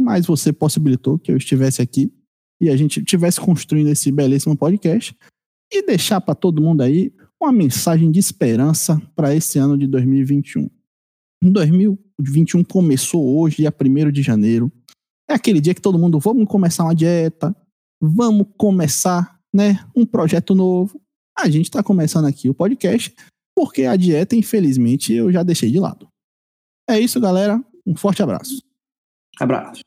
mas 0.00 0.26
você 0.26 0.52
possibilitou 0.52 1.18
que 1.18 1.30
eu 1.30 1.36
estivesse 1.36 1.82
aqui 1.82 2.12
e 2.60 2.68
a 2.68 2.76
gente 2.76 3.00
estivesse 3.00 3.40
construindo 3.40 3.88
esse 3.88 4.10
belíssimo 4.10 4.56
podcast 4.56 5.16
e 5.72 5.86
deixar 5.86 6.20
para 6.20 6.34
todo 6.34 6.62
mundo 6.62 6.82
aí 6.82 7.12
uma 7.40 7.52
mensagem 7.52 8.10
de 8.10 8.18
esperança 8.18 9.00
para 9.14 9.34
esse 9.34 9.58
ano 9.58 9.78
de 9.78 9.86
2021. 9.86 10.68
2021 11.42 12.62
começou 12.64 13.38
hoje, 13.38 13.56
dia 13.58 13.72
1 13.72 14.10
de 14.10 14.22
janeiro. 14.22 14.70
É 15.28 15.34
aquele 15.34 15.60
dia 15.60 15.74
que 15.74 15.80
todo 15.80 15.98
mundo, 15.98 16.18
vamos 16.18 16.46
começar 16.48 16.84
uma 16.84 16.94
dieta, 16.94 17.54
vamos 18.00 18.46
começar 18.58 19.40
né, 19.54 19.84
um 19.96 20.04
projeto 20.04 20.54
novo. 20.54 21.00
A 21.38 21.48
gente 21.48 21.66
está 21.66 21.82
começando 21.82 22.26
aqui 22.26 22.50
o 22.50 22.54
podcast, 22.54 23.14
porque 23.56 23.84
a 23.84 23.96
dieta, 23.96 24.36
infelizmente, 24.36 25.12
eu 25.14 25.32
já 25.32 25.42
deixei 25.42 25.70
de 25.70 25.78
lado. 25.78 26.08
É 26.88 26.98
isso, 26.98 27.20
galera. 27.20 27.62
Um 27.86 27.96
forte 27.96 28.22
abraço. 28.22 28.60
Abraço. 29.38 29.80